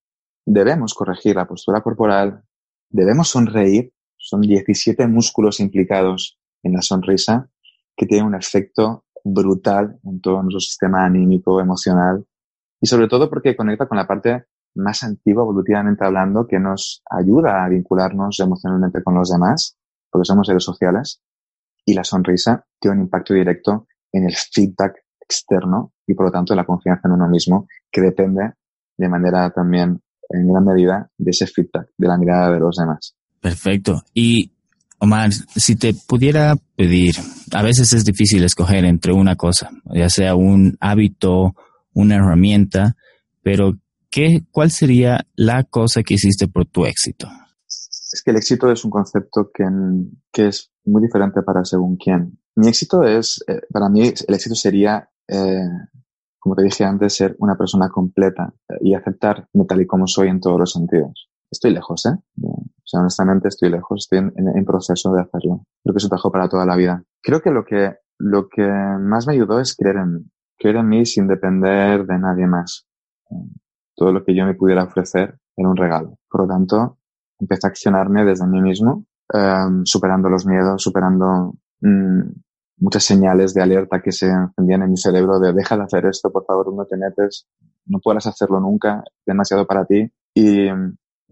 debemos 0.46 0.94
corregir 0.94 1.36
la 1.36 1.48
postura 1.48 1.82
corporal, 1.82 2.44
debemos 2.90 3.30
sonreír. 3.30 3.93
Son 4.26 4.40
17 4.40 5.06
músculos 5.08 5.60
implicados 5.60 6.40
en 6.64 6.72
la 6.72 6.82
sonrisa 6.82 7.50
que 7.94 8.06
tienen 8.06 8.28
un 8.28 8.36
efecto 8.36 9.04
brutal 9.22 10.00
en 10.06 10.22
todo 10.22 10.42
nuestro 10.42 10.62
sistema 10.62 11.04
anímico, 11.04 11.60
emocional 11.60 12.26
y 12.80 12.88
sobre 12.88 13.10
todo 13.10 13.30
porque 13.30 13.58
conecta 13.58 13.86
con 13.86 13.98
la 13.98 14.08
parte 14.08 14.46
más 14.76 15.04
antigua 15.04 15.44
evolutivamente 15.44 16.06
hablando 16.06 16.48
que 16.48 16.58
nos 16.58 17.04
ayuda 17.12 17.66
a 17.66 17.68
vincularnos 17.68 18.40
emocionalmente 18.40 19.04
con 19.04 19.16
los 19.16 19.30
demás, 19.30 19.78
porque 20.10 20.26
somos 20.26 20.48
seres 20.48 20.64
sociales 20.64 21.22
y 21.86 21.94
la 21.94 22.06
sonrisa 22.06 22.66
tiene 22.80 22.96
un 22.96 23.04
impacto 23.04 23.34
directo 23.34 23.88
en 24.14 24.24
el 24.24 24.36
feedback 24.36 25.04
externo 25.20 25.92
y 26.08 26.14
por 26.14 26.28
lo 26.28 26.32
tanto 26.32 26.56
la 26.56 26.66
confianza 26.66 27.10
en 27.10 27.16
uno 27.16 27.28
mismo, 27.28 27.68
que 27.92 28.00
depende 28.00 28.54
de 28.96 29.10
manera 29.10 29.50
también 29.50 30.02
en 30.30 30.48
gran 30.48 30.64
medida 30.64 31.12
de 31.18 31.32
ese 31.32 31.46
feedback, 31.46 31.90
de 31.98 32.08
la 32.08 32.18
mirada 32.18 32.54
de 32.54 32.60
los 32.62 32.78
demás. 32.78 33.18
Perfecto. 33.44 34.06
Y 34.14 34.54
Omar, 35.00 35.34
si 35.34 35.76
te 35.76 35.94
pudiera 36.08 36.56
pedir, 36.78 37.16
a 37.52 37.62
veces 37.62 37.92
es 37.92 38.06
difícil 38.06 38.42
escoger 38.46 38.86
entre 38.86 39.12
una 39.12 39.36
cosa, 39.36 39.70
ya 39.94 40.08
sea 40.08 40.34
un 40.34 40.78
hábito, 40.80 41.54
una 41.94 42.16
herramienta, 42.16 42.96
pero 43.42 43.74
¿qué, 44.10 44.46
¿cuál 44.50 44.72
sería 44.72 45.28
la 45.36 45.66
cosa 45.66 46.04
que 46.04 46.14
hiciste 46.14 46.48
por 46.48 46.68
tu 46.68 46.86
éxito? 46.86 47.28
Es 47.68 48.22
que 48.24 48.32
el 48.32 48.38
éxito 48.38 48.72
es 48.72 48.86
un 48.86 48.92
concepto 48.92 49.52
que, 49.54 49.66
que 50.32 50.48
es 50.48 50.72
muy 50.86 51.02
diferente 51.02 51.42
para 51.42 51.66
según 51.66 51.98
quién. 51.98 52.40
Mi 52.56 52.70
éxito 52.70 53.04
es, 53.04 53.44
eh, 53.50 53.60
para 53.74 53.90
mí, 53.90 54.04
el 54.08 54.36
éxito 54.36 54.56
sería, 54.56 55.10
eh, 55.28 55.68
como 56.40 56.56
te 56.56 56.64
dije 56.64 56.86
antes, 56.86 57.14
ser 57.14 57.36
una 57.40 57.58
persona 57.58 57.90
completa 57.90 58.54
eh, 58.70 58.76
y 58.80 58.94
aceptarme 58.94 59.66
tal 59.68 59.82
y 59.82 59.86
como 59.86 60.08
soy 60.08 60.30
en 60.30 60.40
todos 60.40 60.58
los 60.58 60.72
sentidos. 60.72 61.33
Estoy 61.54 61.72
lejos, 61.72 62.06
¿eh? 62.06 62.18
O 62.42 62.86
sea, 62.86 63.00
honestamente 63.00 63.48
estoy 63.48 63.70
lejos, 63.70 64.04
estoy 64.04 64.20
en, 64.20 64.66
proceso 64.66 65.14
de 65.14 65.22
hacerlo. 65.22 65.66
Creo 65.84 65.94
que 65.94 65.98
es 65.98 66.04
un 66.04 66.10
trabajo 66.10 66.32
para 66.32 66.50
toda 66.50 66.66
la 66.66 66.76
vida. 66.76 67.04
Creo 67.22 67.42
que 67.42 67.52
lo 67.52 67.64
que, 67.64 67.96
lo 68.20 68.50
que 68.50 68.64
más 68.64 69.28
me 69.28 69.34
ayudó 69.34 69.60
es 69.60 69.76
creer 69.76 69.98
en. 69.98 70.32
Creer 70.58 70.78
en 70.78 70.88
mí 70.88 71.06
sin 71.06 71.28
depender 71.28 72.06
de 72.06 72.18
nadie 72.20 72.48
más. 72.48 72.88
Todo 73.96 74.12
lo 74.12 74.24
que 74.24 74.36
yo 74.36 74.46
me 74.46 74.54
pudiera 74.54 74.84
ofrecer 74.84 75.38
era 75.56 75.70
un 75.70 75.76
regalo. 75.76 76.18
Por 76.30 76.42
lo 76.42 76.48
tanto, 76.48 76.98
empecé 77.40 77.68
a 77.68 77.70
accionarme 77.70 78.24
desde 78.24 78.48
mí 78.48 78.62
mismo 78.62 79.06
Em, 79.32 79.84
superando 79.86 80.30
los 80.30 80.46
miedos, 80.46 80.84
superando 80.84 81.56
mm, 81.82 82.22
muchas 82.78 83.04
señales 83.04 83.54
de 83.54 83.64
alerta 83.64 84.02
que 84.02 84.12
se 84.12 84.28
encendían 84.28 84.84
en 84.84 84.92
mi 84.92 84.98
cerebro 84.98 85.40
de 85.40 85.54
deja 85.54 85.76
de 85.76 85.84
hacer 85.84 86.06
esto, 86.06 86.32
por 86.32 86.46
favor, 86.46 86.72
no 86.74 86.86
te 86.86 86.98
metes, 86.98 87.48
no 87.86 88.00
puedas 88.00 88.28
hacerlo 88.28 88.60
nunca, 88.60 89.04
demasiado 89.26 89.66
para 89.66 89.86
ti. 89.86 90.12
Y 90.36 90.68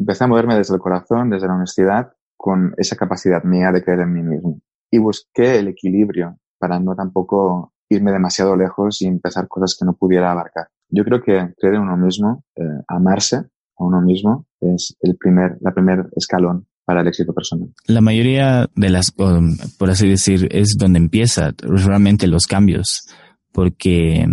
empecé 0.01 0.23
a 0.23 0.27
moverme 0.27 0.57
desde 0.57 0.73
el 0.73 0.81
corazón, 0.81 1.29
desde 1.29 1.47
la 1.47 1.55
honestidad, 1.55 2.11
con 2.35 2.73
esa 2.77 2.95
capacidad 2.95 3.43
mía 3.43 3.71
de 3.71 3.83
creer 3.83 4.01
en 4.01 4.13
mí 4.13 4.23
mismo. 4.23 4.59
Y 4.89 4.97
busqué 4.97 5.59
el 5.59 5.67
equilibrio 5.67 6.37
para 6.57 6.79
no 6.79 6.95
tampoco 6.95 7.73
irme 7.87 8.11
demasiado 8.11 8.55
lejos 8.55 9.01
y 9.01 9.05
empezar 9.05 9.47
cosas 9.47 9.75
que 9.77 9.85
no 9.85 9.93
pudiera 9.93 10.31
abarcar. 10.31 10.67
Yo 10.89 11.03
creo 11.03 11.21
que 11.21 11.53
creer 11.57 11.75
en 11.75 11.81
uno 11.81 11.97
mismo, 11.97 12.43
eh, 12.55 12.63
amarse 12.87 13.37
a 13.37 13.83
uno 13.83 14.01
mismo, 14.01 14.45
es 14.59 14.95
el 15.01 15.17
primer, 15.17 15.57
la 15.61 15.71
primer 15.71 16.09
escalón 16.15 16.65
para 16.83 17.01
el 17.01 17.07
éxito 17.07 17.33
personal. 17.33 17.69
La 17.85 18.01
mayoría 18.01 18.67
de 18.75 18.89
las, 18.89 19.11
por 19.11 19.89
así 19.89 20.09
decir, 20.09 20.49
es 20.51 20.75
donde 20.79 20.97
empieza 20.97 21.51
realmente 21.61 22.27
los 22.27 22.47
cambios, 22.47 23.07
porque 23.51 24.25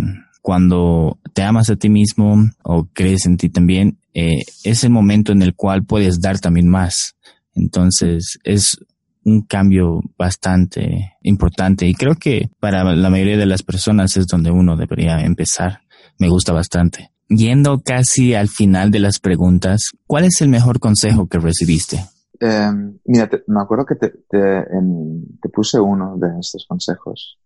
cuando 0.49 1.19
te 1.35 1.43
amas 1.43 1.69
a 1.69 1.75
ti 1.75 1.89
mismo 1.89 2.49
o 2.63 2.87
crees 2.91 3.27
en 3.27 3.37
ti 3.37 3.49
también, 3.49 3.99
eh, 4.15 4.41
es 4.63 4.83
el 4.83 4.89
momento 4.89 5.31
en 5.31 5.43
el 5.43 5.53
cual 5.53 5.85
puedes 5.85 6.21
dar 6.21 6.39
también 6.39 6.67
más. 6.67 7.13
Entonces 7.53 8.39
es 8.43 8.79
un 9.23 9.43
cambio 9.43 10.01
bastante 10.17 11.13
importante 11.21 11.85
y 11.85 11.93
creo 11.93 12.15
que 12.15 12.49
para 12.59 12.83
la 12.83 13.09
mayoría 13.11 13.37
de 13.37 13.45
las 13.45 13.61
personas 13.61 14.17
es 14.17 14.25
donde 14.25 14.49
uno 14.49 14.75
debería 14.75 15.21
empezar. 15.21 15.81
Me 16.17 16.29
gusta 16.29 16.51
bastante. 16.51 17.11
Yendo 17.27 17.81
casi 17.85 18.33
al 18.33 18.47
final 18.49 18.89
de 18.89 19.01
las 19.01 19.19
preguntas, 19.19 19.91
¿cuál 20.07 20.23
es 20.23 20.41
el 20.41 20.49
mejor 20.49 20.79
consejo 20.79 21.27
que 21.27 21.37
recibiste? 21.37 22.05
Eh, 22.39 22.71
mira, 23.05 23.29
me 23.45 23.61
acuerdo 23.61 23.85
que 23.85 23.95
te, 23.97 24.09
te, 24.27 25.49
puse 25.53 25.79
uno 25.79 26.17
de 26.17 26.39
estos 26.39 26.65
consejos, 26.67 27.37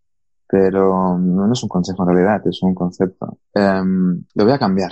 pero 0.54 1.18
no 1.18 1.52
es 1.52 1.64
un 1.64 1.70
consejo 1.70 2.04
en 2.04 2.10
realidad, 2.10 2.48
es 2.48 2.62
un 2.62 2.76
concepto. 2.76 3.40
Eh, 3.56 3.82
lo 4.36 4.44
voy 4.44 4.54
a 4.54 4.60
cambiar. 4.60 4.92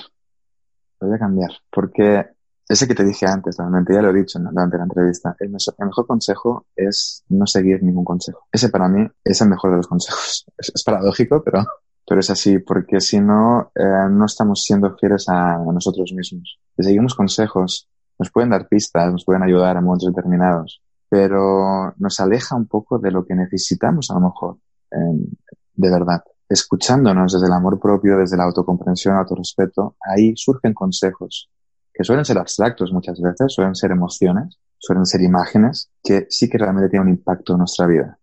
Lo 1.00 1.08
voy 1.08 1.16
a 1.16 1.20
cambiar. 1.20 1.52
Porque 1.70 2.26
ese 2.68 2.88
que 2.88 2.96
te 2.96 3.04
dije 3.04 3.28
antes, 3.28 3.58
realmente 3.60 3.94
ya 3.94 4.02
lo 4.02 4.10
he 4.10 4.14
dicho 4.14 4.40
durante 4.40 4.78
la 4.80 4.86
entrevista, 4.86 5.36
el, 5.40 5.52
mejor 5.52 6.08
consejo 6.08 6.66
es 6.76 7.24
no 7.30 7.46
seguir 7.46 7.84
ningún 7.84 8.04
consejo. 8.04 8.48
Ese 8.52 8.70
para 8.70 8.88
mí 8.88 9.08
es 9.24 9.40
el 9.42 9.50
mejor 9.50 9.70
de 9.70 9.78
los 9.78 9.88
consejos. 9.88 10.48
Es, 10.58 10.84
paradójico, 10.84 11.44
pero, 11.44 11.64
pero 12.08 12.20
es 12.20 12.32
así, 12.32 12.58
porque 12.58 13.00
si 13.00 13.22
no, 13.22 13.72
eh, 13.76 14.10
no 14.10 14.26
estamos 14.26 14.64
siendo 14.64 14.98
fieles 14.98 15.30
a, 15.30 15.58
a 15.58 15.72
nosotros 15.72 16.12
mismos. 16.12 16.60
Si 16.76 16.84
seguimos 16.84 17.14
consejos 17.14 17.88
nos 18.18 18.32
pueden 18.32 18.50
dar 18.50 18.68
pistas, 18.68 19.12
nos 19.12 19.26
pueden 19.26 19.44
ayudar 19.44 19.78
a 19.78 19.82
momentos 19.82 20.12
determinados, 20.12 20.82
pero 21.08 21.94
nos 21.98 22.20
aleja 22.20 22.56
un 22.56 22.66
poco 22.66 22.98
de 22.98 23.12
lo 23.12 23.26
que 23.26 23.36
necesitamos 23.36 24.10
a 24.10 24.16
lo 24.16 24.22
mejor, 24.22 24.58
de 24.92 25.90
verdad. 25.90 26.24
Escuchándonos 26.48 27.34
desde 27.34 27.48
el 27.48 27.54
amor 27.54 27.80
propio, 27.80 28.18
desde 28.18 28.38
la 28.38 28.44
autocomprensión, 28.44 29.16
autorrespeto, 29.16 29.96
ahí 30.02 30.34
surgen 30.36 30.74
consejos 30.74 31.50
que 31.94 32.04
suelen 32.04 32.26
ser 32.26 32.38
abstractos 32.38 32.92
muchas 32.94 33.20
veces, 33.22 33.54
suelen 33.54 33.76
ser 33.76 33.92
emociones, 33.92 34.58
suelen 34.78 35.06
ser 35.06 35.22
imágenes 35.22 35.90
que 36.04 36.26
sí 36.30 36.50
que 36.50 36.58
realmente 36.58 36.90
tienen 36.90 37.10
un 37.10 37.14
impacto 37.16 37.54
en 37.54 37.60
nuestra 37.60 37.86
vida, 37.86 38.18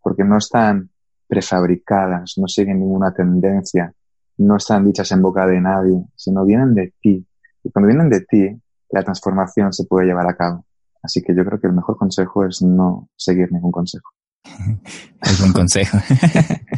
porque 0.00 0.24
no 0.24 0.38
están 0.38 0.90
prefabricadas, 1.26 2.34
no 2.36 2.48
siguen 2.48 2.80
ninguna 2.80 3.14
tendencia, 3.14 3.94
no 4.38 4.56
están 4.56 4.84
dichas 4.84 5.10
en 5.12 5.22
boca 5.22 5.46
de 5.46 5.60
nadie, 5.60 6.04
sino 6.16 6.44
vienen 6.44 6.74
de 6.74 6.92
ti. 7.00 7.26
Y 7.64 7.70
cuando 7.70 7.88
vienen 7.88 8.10
de 8.10 8.20
ti, 8.22 8.60
la 8.90 9.02
transformación 9.02 9.72
se 9.72 9.84
puede 9.84 10.06
llevar 10.06 10.28
a 10.28 10.36
cabo. 10.36 10.66
Así 11.02 11.22
que 11.22 11.34
yo 11.34 11.44
creo 11.44 11.60
que 11.60 11.68
el 11.68 11.72
mejor 11.72 11.96
consejo 11.96 12.44
es 12.44 12.62
no 12.62 13.08
seguir 13.16 13.50
ningún 13.52 13.72
consejo. 13.72 14.10
es 15.22 15.40
un 15.40 15.52
consejo. 15.52 15.98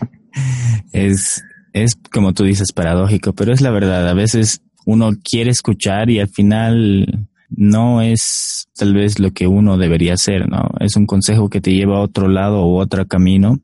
es, 0.92 1.42
es 1.72 1.94
como 1.94 2.32
tú 2.32 2.44
dices, 2.44 2.72
paradójico, 2.72 3.32
pero 3.32 3.52
es 3.52 3.60
la 3.60 3.70
verdad. 3.70 4.08
A 4.08 4.14
veces 4.14 4.62
uno 4.86 5.12
quiere 5.22 5.50
escuchar 5.50 6.10
y 6.10 6.20
al 6.20 6.28
final 6.28 7.28
no 7.50 8.02
es 8.02 8.68
tal 8.76 8.94
vez 8.94 9.18
lo 9.18 9.32
que 9.32 9.46
uno 9.46 9.76
debería 9.76 10.14
hacer, 10.14 10.48
¿no? 10.48 10.70
Es 10.80 10.96
un 10.96 11.06
consejo 11.06 11.48
que 11.48 11.60
te 11.60 11.72
lleva 11.72 11.98
a 11.98 12.02
otro 12.02 12.28
lado 12.28 12.62
o 12.62 12.78
otro 12.78 13.06
camino 13.06 13.60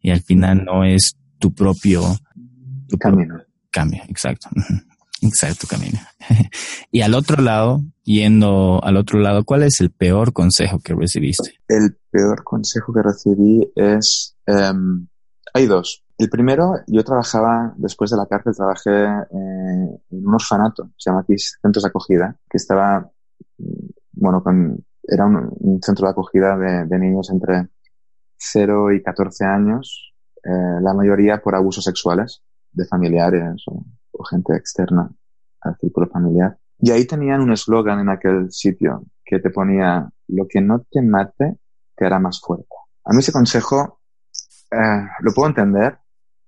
y 0.00 0.10
al 0.10 0.20
final 0.20 0.64
no 0.64 0.84
es 0.84 1.16
tu 1.38 1.52
propio 1.52 2.02
tu 2.88 2.98
camino. 2.98 3.38
cambio, 3.70 4.02
exacto. 4.08 4.48
Exacto, 5.22 5.68
camino. 5.68 5.98
y 6.90 7.00
al 7.02 7.14
otro 7.14 7.40
lado, 7.40 7.80
yendo 8.02 8.82
al 8.82 8.96
otro 8.96 9.20
lado, 9.20 9.44
¿cuál 9.44 9.62
es 9.62 9.80
el 9.80 9.90
peor 9.90 10.32
consejo 10.32 10.80
que 10.80 10.94
recibiste? 10.94 11.54
El 11.68 11.96
peor 12.10 12.42
consejo 12.42 12.92
que 12.92 13.02
recibí 13.02 13.72
es, 13.76 14.36
em, 14.46 15.06
hay 15.54 15.66
dos. 15.66 16.04
El 16.18 16.28
primero, 16.28 16.74
yo 16.88 17.04
trabajaba, 17.04 17.72
después 17.76 18.10
de 18.10 18.16
la 18.16 18.26
cárcel, 18.26 18.54
trabajé 18.54 18.90
eh, 18.90 20.00
en 20.10 20.26
un 20.26 20.34
orfanato, 20.34 20.90
se 20.96 21.10
llama 21.10 21.20
aquí 21.20 21.34
Centros 21.38 21.84
de 21.84 21.88
Acogida, 21.88 22.36
que 22.50 22.56
estaba, 22.56 23.08
bueno, 24.12 24.42
con, 24.42 24.84
era 25.04 25.24
un, 25.24 25.80
centro 25.82 26.06
de 26.06 26.10
acogida 26.10 26.56
de, 26.56 26.98
niños 26.98 27.30
entre 27.30 27.68
0 28.36 28.92
y 28.92 29.02
14 29.02 29.44
años, 29.44 30.14
eh, 30.44 30.80
la 30.80 30.94
mayoría 30.94 31.40
por 31.40 31.54
abusos 31.54 31.84
sexuales 31.84 32.42
de 32.72 32.86
familiares 32.86 33.62
o, 33.68 33.84
gente 34.28 34.54
externa 34.56 35.10
al 35.60 35.76
círculo 35.78 36.08
familiar. 36.08 36.56
Y 36.78 36.90
ahí 36.90 37.06
tenían 37.06 37.40
un 37.40 37.52
eslogan 37.52 38.00
en 38.00 38.08
aquel 38.08 38.50
sitio 38.50 39.04
que 39.24 39.38
te 39.38 39.50
ponía, 39.50 40.10
lo 40.28 40.46
que 40.48 40.60
no 40.60 40.80
te 40.90 41.00
mate 41.00 41.58
te 41.94 42.06
hará 42.06 42.18
más 42.18 42.40
fuerte. 42.40 42.74
A 43.04 43.12
mí 43.12 43.20
ese 43.20 43.32
consejo 43.32 44.00
eh, 44.70 45.06
lo 45.20 45.32
puedo 45.32 45.48
entender, 45.48 45.98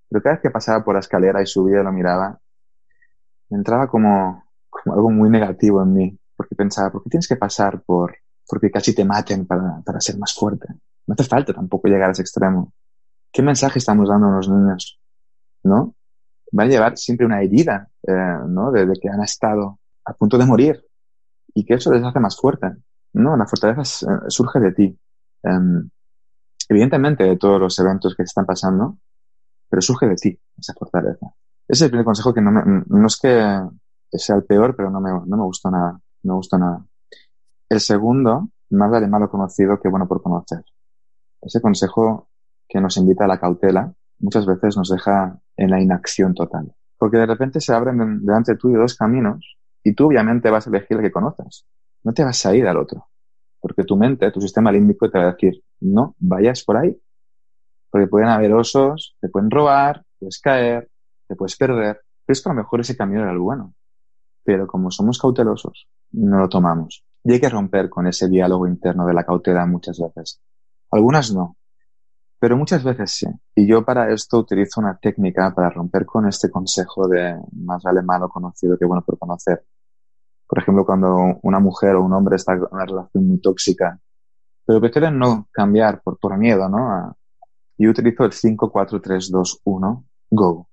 pero 0.09 0.23
cada 0.23 0.35
vez 0.37 0.43
que 0.43 0.51
pasaba 0.51 0.85
por 0.85 0.95
la 0.95 1.01
escalera 1.01 1.43
y 1.43 1.47
subía 1.47 1.81
y 1.81 1.85
lo 1.85 1.93
miraba, 1.93 2.39
entraba 3.51 3.89
como, 3.89 4.45
como 4.69 4.95
algo 4.95 5.11
muy 5.11 5.31
negativo 5.31 5.83
en 5.83 5.93
mí, 5.93 6.19
porque 6.37 6.55
pensaba, 6.55 6.91
¿por 6.91 7.03
qué 7.03 7.11
tienes 7.11 7.29
que 7.29 7.37
pasar 7.37 7.83
por, 7.83 8.17
porque 8.49 8.71
casi 8.71 8.95
te 8.95 9.05
maten 9.05 9.47
para, 9.47 9.81
para 9.85 10.01
ser 10.01 10.19
más 10.19 10.35
fuerte? 10.35 10.67
No 11.07 11.15
hace 11.15 11.25
falta 11.25 11.53
tampoco 11.53 11.89
llegar 11.89 12.09
a 12.09 12.13
ese 12.13 12.23
extremo. 12.23 12.73
¿Qué 13.31 13.43
mensaje 13.43 13.79
estamos 13.79 14.09
dando 14.09 14.29
a 14.29 14.37
los 14.37 14.49
niños? 14.49 15.01
¿No? 15.63 15.95
Van 16.55 16.69
a 16.69 16.71
llevar 16.71 16.97
siempre 16.97 17.27
una 17.27 17.43
herida, 17.43 17.89
eh, 18.07 18.39
¿no? 18.47 18.71
De, 18.71 18.87
que 19.01 19.09
han 19.09 19.23
estado 19.23 19.81
a 20.05 20.13
punto 20.15 20.39
de 20.39 20.47
morir 20.47 20.85
y 21.53 21.65
que 21.65 21.75
eso 21.75 21.93
les 21.93 22.05
hace 22.05 22.21
más 22.21 22.37
fuerte, 22.37 22.69
¿no? 23.15 23.37
La 23.37 23.47
fortaleza 23.47 23.83
eh, 23.83 24.19
surge 24.29 24.61
de 24.61 24.73
ti. 24.73 24.99
Em, 25.43 25.91
evidentemente 26.69 27.25
de 27.25 27.37
todos 27.37 27.61
los 27.61 27.77
eventos 27.81 28.15
que 28.15 28.23
están 28.23 28.47
pasando, 28.47 28.99
pero 29.69 29.83
surge 29.83 30.07
de 30.07 30.15
ti 30.15 30.39
esa 30.57 30.75
fortaleza. 30.75 31.27
Ese 31.67 31.73
es 31.79 31.83
el 31.83 31.91
primer 31.91 32.05
consejo 32.05 32.33
que 32.33 32.41
no, 32.41 32.53
me, 32.53 32.63
no 32.87 33.07
es 33.07 33.19
que 33.21 33.29
sea 34.13 34.37
el 34.37 34.45
peor, 34.45 34.77
pero 34.77 34.91
no 34.91 35.01
me, 35.01 35.11
no 35.11 35.37
me 35.37 35.43
gustó 35.43 35.73
nada. 35.73 36.01
No 36.23 36.35
me 36.35 36.37
gustó 36.37 36.57
nada. 36.57 36.87
El 37.69 37.81
segundo, 37.81 38.51
más 38.71 38.91
vale 38.91 39.09
malo 39.09 39.29
conocido 39.29 39.81
que 39.81 39.89
bueno 39.89 40.07
por 40.07 40.23
conocer. 40.23 40.65
Ese 41.43 41.61
consejo 41.61 42.29
que 42.69 42.81
nos 42.81 42.97
invita 42.97 43.25
a 43.25 43.29
la 43.29 43.41
cautela 43.41 43.93
muchas 44.21 44.47
veces 44.47 44.77
nos 44.77 44.89
deja 44.89 45.41
en 45.57 45.71
la 45.71 45.81
inacción 45.81 46.35
total. 46.35 46.73
Porque 46.99 47.19
de 47.19 47.27
repente 47.27 47.61
se 47.61 47.73
abren 47.73 48.25
delante 48.25 48.57
tuyo 48.57 48.79
dos 48.79 48.97
caminos 48.97 49.57
y 49.83 49.93
tú 49.95 50.07
obviamente 50.07 50.51
vas 50.51 50.67
a 50.67 50.71
elegir 50.71 50.97
el 50.97 51.03
que 51.03 51.13
conoces. 51.13 51.67
No 52.03 52.13
te 52.13 52.25
vas 52.25 52.45
a 52.47 52.55
ir 52.55 52.67
al 52.67 52.77
otro. 52.77 53.07
Porque 53.61 53.85
tu 53.85 53.97
mente, 53.97 54.31
tu 54.31 54.41
sistema 54.41 54.71
límbico 54.71 55.11
te 55.11 55.19
va 55.19 55.25
a 55.25 55.33
decir, 55.33 55.63
no 55.81 56.15
vayas 56.19 56.65
por 56.65 56.77
ahí. 56.77 56.99
Porque 57.91 58.07
pueden 58.07 58.29
haber 58.29 58.53
osos, 58.53 59.17
te 59.21 59.29
pueden 59.29 59.51
robar, 59.51 60.05
puedes 60.19 60.41
caer, 60.41 60.91
te 61.27 61.37
puedes 61.37 61.57
perder. 61.57 62.01
Pero 62.27 62.33
es 62.33 62.43
que 62.43 62.49
a 62.49 62.53
lo 62.53 62.59
mejor 62.59 62.81
ese 62.81 62.97
camino 62.97 63.23
era 63.23 63.33
el 63.33 63.39
bueno. 63.39 63.75
Pero 64.43 64.67
como 64.67 64.91
somos 64.91 65.19
cautelosos, 65.19 65.89
no 66.13 66.39
lo 66.39 66.49
tomamos. 66.49 67.05
Y 67.23 67.33
hay 67.33 67.41
que 67.41 67.49
romper 67.49 67.89
con 67.89 68.07
ese 68.07 68.29
diálogo 68.29 68.67
interno 68.67 69.07
de 69.07 69.15
la 69.15 69.25
cautela 69.25 69.65
muchas 69.67 69.99
veces. 69.99 70.41
Algunas 70.91 71.33
no, 71.33 71.57
pero 72.45 72.59
muchas 72.59 72.85
veces 72.85 73.11
sí. 73.11 73.27
Y 73.55 73.67
yo 73.67 73.87
para 73.87 74.13
esto 74.13 74.41
utilizo 74.41 74.79
una 74.79 74.99
técnica 74.99 75.55
para 75.55 75.71
romper 75.71 76.05
con 76.05 76.29
este 76.29 76.51
consejo 76.51 77.09
de 77.09 77.35
más 77.53 77.83
vale 77.83 78.03
malo 78.03 78.29
conocido 78.29 78.77
que 78.77 78.85
bueno 78.85 79.03
por 79.03 79.19
conocer. 79.19 79.65
Por 80.47 80.59
ejemplo, 80.59 80.85
cuando 80.85 81.39
una 81.43 81.59
mujer 81.59 81.95
o 81.95 82.05
un 82.05 82.13
hombre 82.13 82.37
está 82.37 82.53
en 82.53 82.67
una 82.71 82.85
relación 82.85 83.27
muy 83.27 83.39
tóxica, 83.41 83.99
pero 84.67 84.79
prefieren 84.79 85.19
no 85.19 85.49
cambiar 85.51 86.03
por, 86.03 86.19
por 86.19 86.37
miedo, 86.37 86.69
¿no? 86.69 87.17
Yo 87.79 87.89
utilizo 87.89 88.27
el 88.27 88.33
5, 88.33 88.71
4, 88.71 89.01
3, 89.01 89.31
2, 89.31 89.61
1, 89.65 90.05
go. 90.33 90.69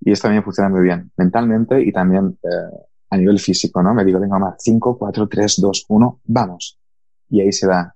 Y 0.00 0.10
esto 0.10 0.24
también 0.24 0.42
funciona 0.42 0.70
muy 0.70 0.80
bien, 0.80 1.12
mentalmente 1.16 1.80
y 1.80 1.92
también 1.92 2.36
eh, 2.42 2.76
a 3.10 3.16
nivel 3.16 3.38
físico, 3.38 3.80
¿no? 3.80 3.94
Me 3.94 4.04
digo, 4.04 4.18
venga, 4.18 4.40
más 4.40 4.56
5, 4.58 4.98
4, 4.98 5.28
3, 5.28 5.60
2, 5.60 5.86
1, 5.88 6.20
vamos. 6.24 6.80
Y 7.28 7.42
ahí 7.42 7.52
se 7.52 7.68
da 7.68 7.94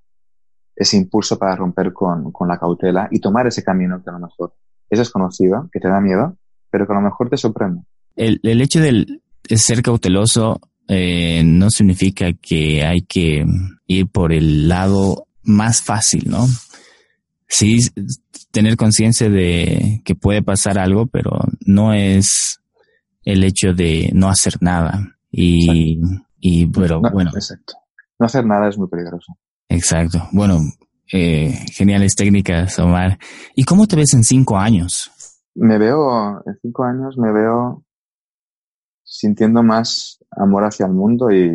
ese 0.77 0.97
impulso 0.97 1.39
para 1.39 1.57
romper 1.57 1.93
con, 1.93 2.33
con, 2.33 2.49
la 2.49 2.59
cautela 2.59 3.09
y 3.11 3.21
tomar 3.21 3.47
ese 3.47 3.63
camino 3.63 4.03
que 4.03 4.11
a 4.11 4.15
lo 4.15 4.21
mejor 4.21 4.55
es 4.91 4.99
desconocido, 4.99 5.69
que 5.73 5.81
te 5.81 5.89
da 5.89 6.01
miedo, 6.01 6.37
pero 6.71 6.87
que 6.87 6.93
a 6.93 6.97
lo 6.97 7.03
mejor 7.03 7.31
te 7.31 7.37
sorprende. 7.37 7.83
El, 8.17 8.41
el 8.43 8.61
hecho 8.61 8.81
de 8.81 9.07
ser 9.57 9.83
cauteloso 9.83 10.61
eh, 10.89 11.43
no 11.45 11.71
significa 11.71 12.33
que 12.33 12.85
hay 12.85 13.03
que 13.03 13.45
ir 13.87 14.09
por 14.09 14.33
el 14.33 14.69
lado 14.69 15.27
más 15.43 15.83
fácil, 15.83 16.29
¿no? 16.29 16.47
Sí, 17.47 17.79
tener 18.51 18.77
conciencia 18.77 19.29
de 19.29 20.03
que 20.05 20.15
puede 20.15 20.43
pasar 20.43 20.79
algo, 20.79 21.07
pero 21.07 21.31
no 21.65 21.93
es 21.93 22.61
el 23.23 23.45
hecho 23.45 23.73
de 23.73 24.11
no 24.13 24.29
hacer 24.29 24.55
nada. 24.61 25.17
Y, 25.31 26.01
y 26.39 26.67
pero 26.67 27.01
bueno. 27.01 27.31
Exacto. 27.35 27.75
No 28.19 28.27
hacer 28.27 28.45
nada 28.47 28.69
es 28.69 28.79
muy 28.79 28.89
peligroso. 28.89 29.37
Exacto. 29.69 30.29
Bueno, 30.33 30.61
eh, 31.13 31.53
geniales 31.73 32.15
técnicas, 32.15 32.79
Omar. 32.79 33.19
¿Y 33.55 33.65
cómo 33.65 33.87
te 33.87 33.97
ves 33.97 34.15
en 34.15 34.25
cinco 34.25 34.57
años? 34.59 35.11
Me 35.55 35.79
veo, 35.79 36.43
en 36.47 36.59
cinco 36.61 36.85
años 36.85 37.17
me 37.17 37.33
veo 37.33 37.85
sintiendo 39.05 39.63
más 39.63 40.19
amor 40.31 40.65
hacia 40.65 40.87
el 40.87 40.93
mundo 40.93 41.31
y, 41.31 41.53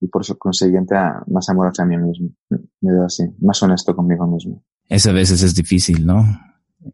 y 0.00 0.06
por 0.08 0.22
consiguiente 0.38 0.94
más 1.26 1.48
amor 1.48 1.68
hacia 1.68 1.84
mí 1.84 1.96
mismo. 1.96 2.30
Me 2.48 2.92
veo 2.92 3.06
así, 3.06 3.24
más 3.40 3.62
honesto 3.62 3.94
conmigo 3.94 4.26
mismo. 4.26 4.62
Eso 4.88 5.10
a 5.10 5.14
veces 5.14 5.42
es 5.42 5.54
difícil, 5.54 6.06
¿no? 6.06 6.24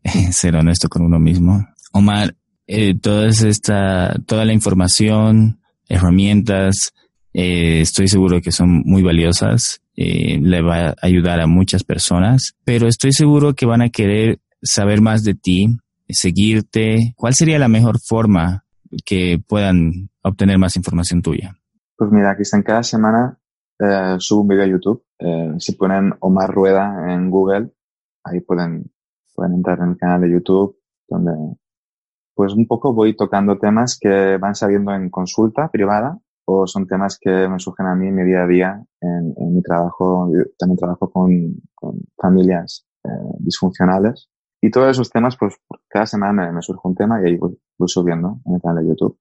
Ser 0.31 0.57
honesto 0.57 0.89
con 0.89 1.03
uno 1.03 1.19
mismo. 1.19 1.67
Omar, 1.93 2.35
eh, 2.67 2.99
toda 2.99 3.29
esta, 3.29 4.15
toda 4.27 4.45
la 4.45 4.53
información, 4.53 5.61
herramientas, 5.89 6.93
eh, 7.33 7.81
estoy 7.81 8.09
seguro 8.09 8.41
que 8.41 8.53
son 8.53 8.83
muy 8.85 9.03
valiosas, 9.03 9.81
eh, 10.01 10.39
le 10.41 10.63
va 10.63 10.91
a 10.91 10.95
ayudar 11.03 11.41
a 11.41 11.49
muchas 11.49 11.83
personas, 11.83 12.55
pero 12.65 12.87
estoy 12.87 13.11
seguro 13.11 13.55
que 13.55 13.67
van 13.67 13.83
a 13.83 13.89
querer 13.89 14.39
saber 14.63 15.01
más 15.01 15.25
de 15.25 15.35
ti, 15.35 15.77
seguirte. 16.09 17.15
¿Cuál 17.17 17.35
sería 17.35 17.59
la 17.59 17.67
mejor 17.67 17.99
forma 17.99 18.65
que 19.05 19.41
puedan 19.45 20.09
obtener 20.23 20.57
más 20.57 20.77
información 20.77 21.21
tuya? 21.21 21.57
Pues 21.97 22.13
mira, 22.13 22.37
en 22.39 22.63
cada 22.63 22.85
semana 22.85 23.41
eh, 23.81 24.15
subo 24.19 24.43
un 24.43 24.49
video 24.49 24.63
a 24.63 24.69
YouTube. 24.69 25.03
Eh, 25.19 25.55
si 25.59 25.73
ponen 25.73 26.13
Omar 26.21 26.49
Rueda 26.49 27.13
en 27.13 27.29
Google, 27.29 27.73
ahí 28.23 28.39
pueden, 28.41 28.93
pueden 29.35 29.55
entrar 29.55 29.81
en 29.81 29.89
el 29.91 29.97
canal 29.97 30.21
de 30.21 30.31
YouTube, 30.31 30.77
donde 31.09 31.33
pues 32.37 32.53
un 32.53 32.69
poco 32.69 32.95
voy 32.95 33.17
tocando 33.17 33.59
temas 33.59 33.99
que 34.01 34.37
van 34.37 34.55
saliendo 34.55 34.95
en 34.95 35.11
consulta 35.11 35.69
privada 35.73 36.21
o 36.51 36.67
son 36.67 36.87
temas 36.87 37.19
que 37.21 37.31
me 37.31 37.59
surgen 37.59 37.87
a 37.87 37.95
mí 37.95 38.09
en 38.09 38.15
mi 38.15 38.25
día 38.25 38.45
a 38.45 38.47
día, 38.47 38.83
en, 39.03 39.55
mi 39.55 39.61
trabajo, 39.61 40.31
también 40.59 40.79
trabajo 40.79 41.11
con, 41.11 41.61
familias 42.17 42.87
eh, 43.05 43.09
disfuncionales. 43.41 44.31
Y 44.59 44.71
todos 44.71 44.89
esos 44.89 45.11
temas, 45.11 45.37
pues 45.37 45.57
cada 45.89 46.07
semana 46.07 46.51
me, 46.51 46.63
surge 46.63 46.81
un 46.85 46.95
tema 46.95 47.21
y 47.21 47.29
ahí 47.29 47.37
voy, 47.37 47.55
subiendo 47.87 48.41
en 48.47 48.55
el 48.55 48.63
canal 48.63 48.83
de 48.83 48.89
YouTube. 48.89 49.19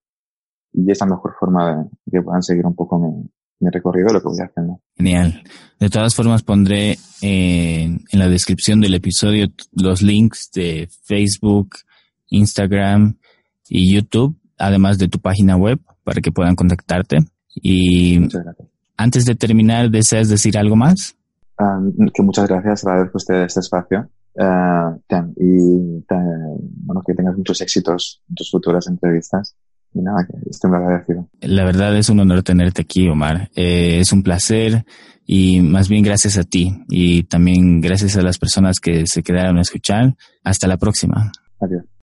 Y 0.72 0.90
es 0.90 1.02
la 1.02 1.08
mejor 1.08 1.34
forma 1.38 1.76
de, 1.76 1.90
que 2.10 2.22
puedan 2.22 2.42
seguir 2.42 2.66
un 2.66 2.76
poco 2.76 2.98
mi, 2.98 3.30
mi 3.60 3.70
recorrido, 3.72 4.14
lo 4.14 4.22
que 4.22 4.30
voy 4.30 4.38
haciendo. 4.40 4.80
Genial. 4.96 5.44
De 5.82 5.90
todas 5.90 6.16
formas, 6.16 6.44
pondré 6.44 6.96
en 7.22 8.00
la 8.14 8.30
descripción 8.30 8.80
del 8.80 8.94
episodio 8.94 9.48
los 9.74 10.02
links 10.02 10.50
de 10.54 10.88
Facebook, 11.04 11.76
Instagram 12.30 13.18
y 13.68 13.94
YouTube, 13.94 14.40
además 14.58 14.98
de 14.98 15.10
tu 15.10 15.20
página 15.20 15.58
web 15.58 15.82
para 16.08 16.22
que 16.22 16.32
puedan 16.32 16.56
contactarte. 16.56 17.18
Y 17.54 18.18
antes 18.96 19.26
de 19.26 19.36
terminar, 19.36 19.92
¿deseas 19.92 20.30
decir 20.30 20.58
algo 20.58 20.78
más? 20.78 21.18
Ah, 21.60 21.82
que 22.14 22.24
muchas 22.24 22.48
gracias, 22.48 22.86
agradezco 22.86 23.18
este, 23.18 23.44
este 23.44 23.60
espacio. 23.60 24.10
Uh, 24.36 24.96
y 25.36 26.06
bueno, 26.86 27.02
que 27.06 27.14
tengas 27.14 27.36
muchos 27.36 27.60
éxitos 27.60 28.22
en 28.30 28.36
tus 28.36 28.50
futuras 28.50 28.88
entrevistas. 28.88 29.54
Y 29.94 30.00
nada, 30.00 30.26
que 30.26 30.50
estoy 30.50 30.72
muy 30.72 30.80
agradecido. 30.80 31.28
La 31.42 31.66
verdad 31.66 31.98
es 31.98 32.10
un 32.10 32.22
honor 32.22 32.42
tenerte 32.42 32.84
aquí, 32.84 33.10
Omar. 33.10 33.50
Eh, 33.54 34.00
es 34.00 34.14
un 34.14 34.24
placer 34.24 34.86
y 35.26 35.60
más 35.60 35.90
bien 35.90 36.04
gracias 36.04 36.38
a 36.38 36.46
ti 36.46 36.86
y 36.88 37.24
también 37.24 37.82
gracias 37.82 38.16
a 38.16 38.22
las 38.22 38.38
personas 38.38 38.80
que 38.80 39.04
se 39.08 39.24
quedaron 39.24 39.58
a 39.58 39.62
escuchar. 39.62 40.16
Hasta 40.42 40.68
la 40.70 40.78
próxima. 40.78 41.34
Adiós. 41.60 41.84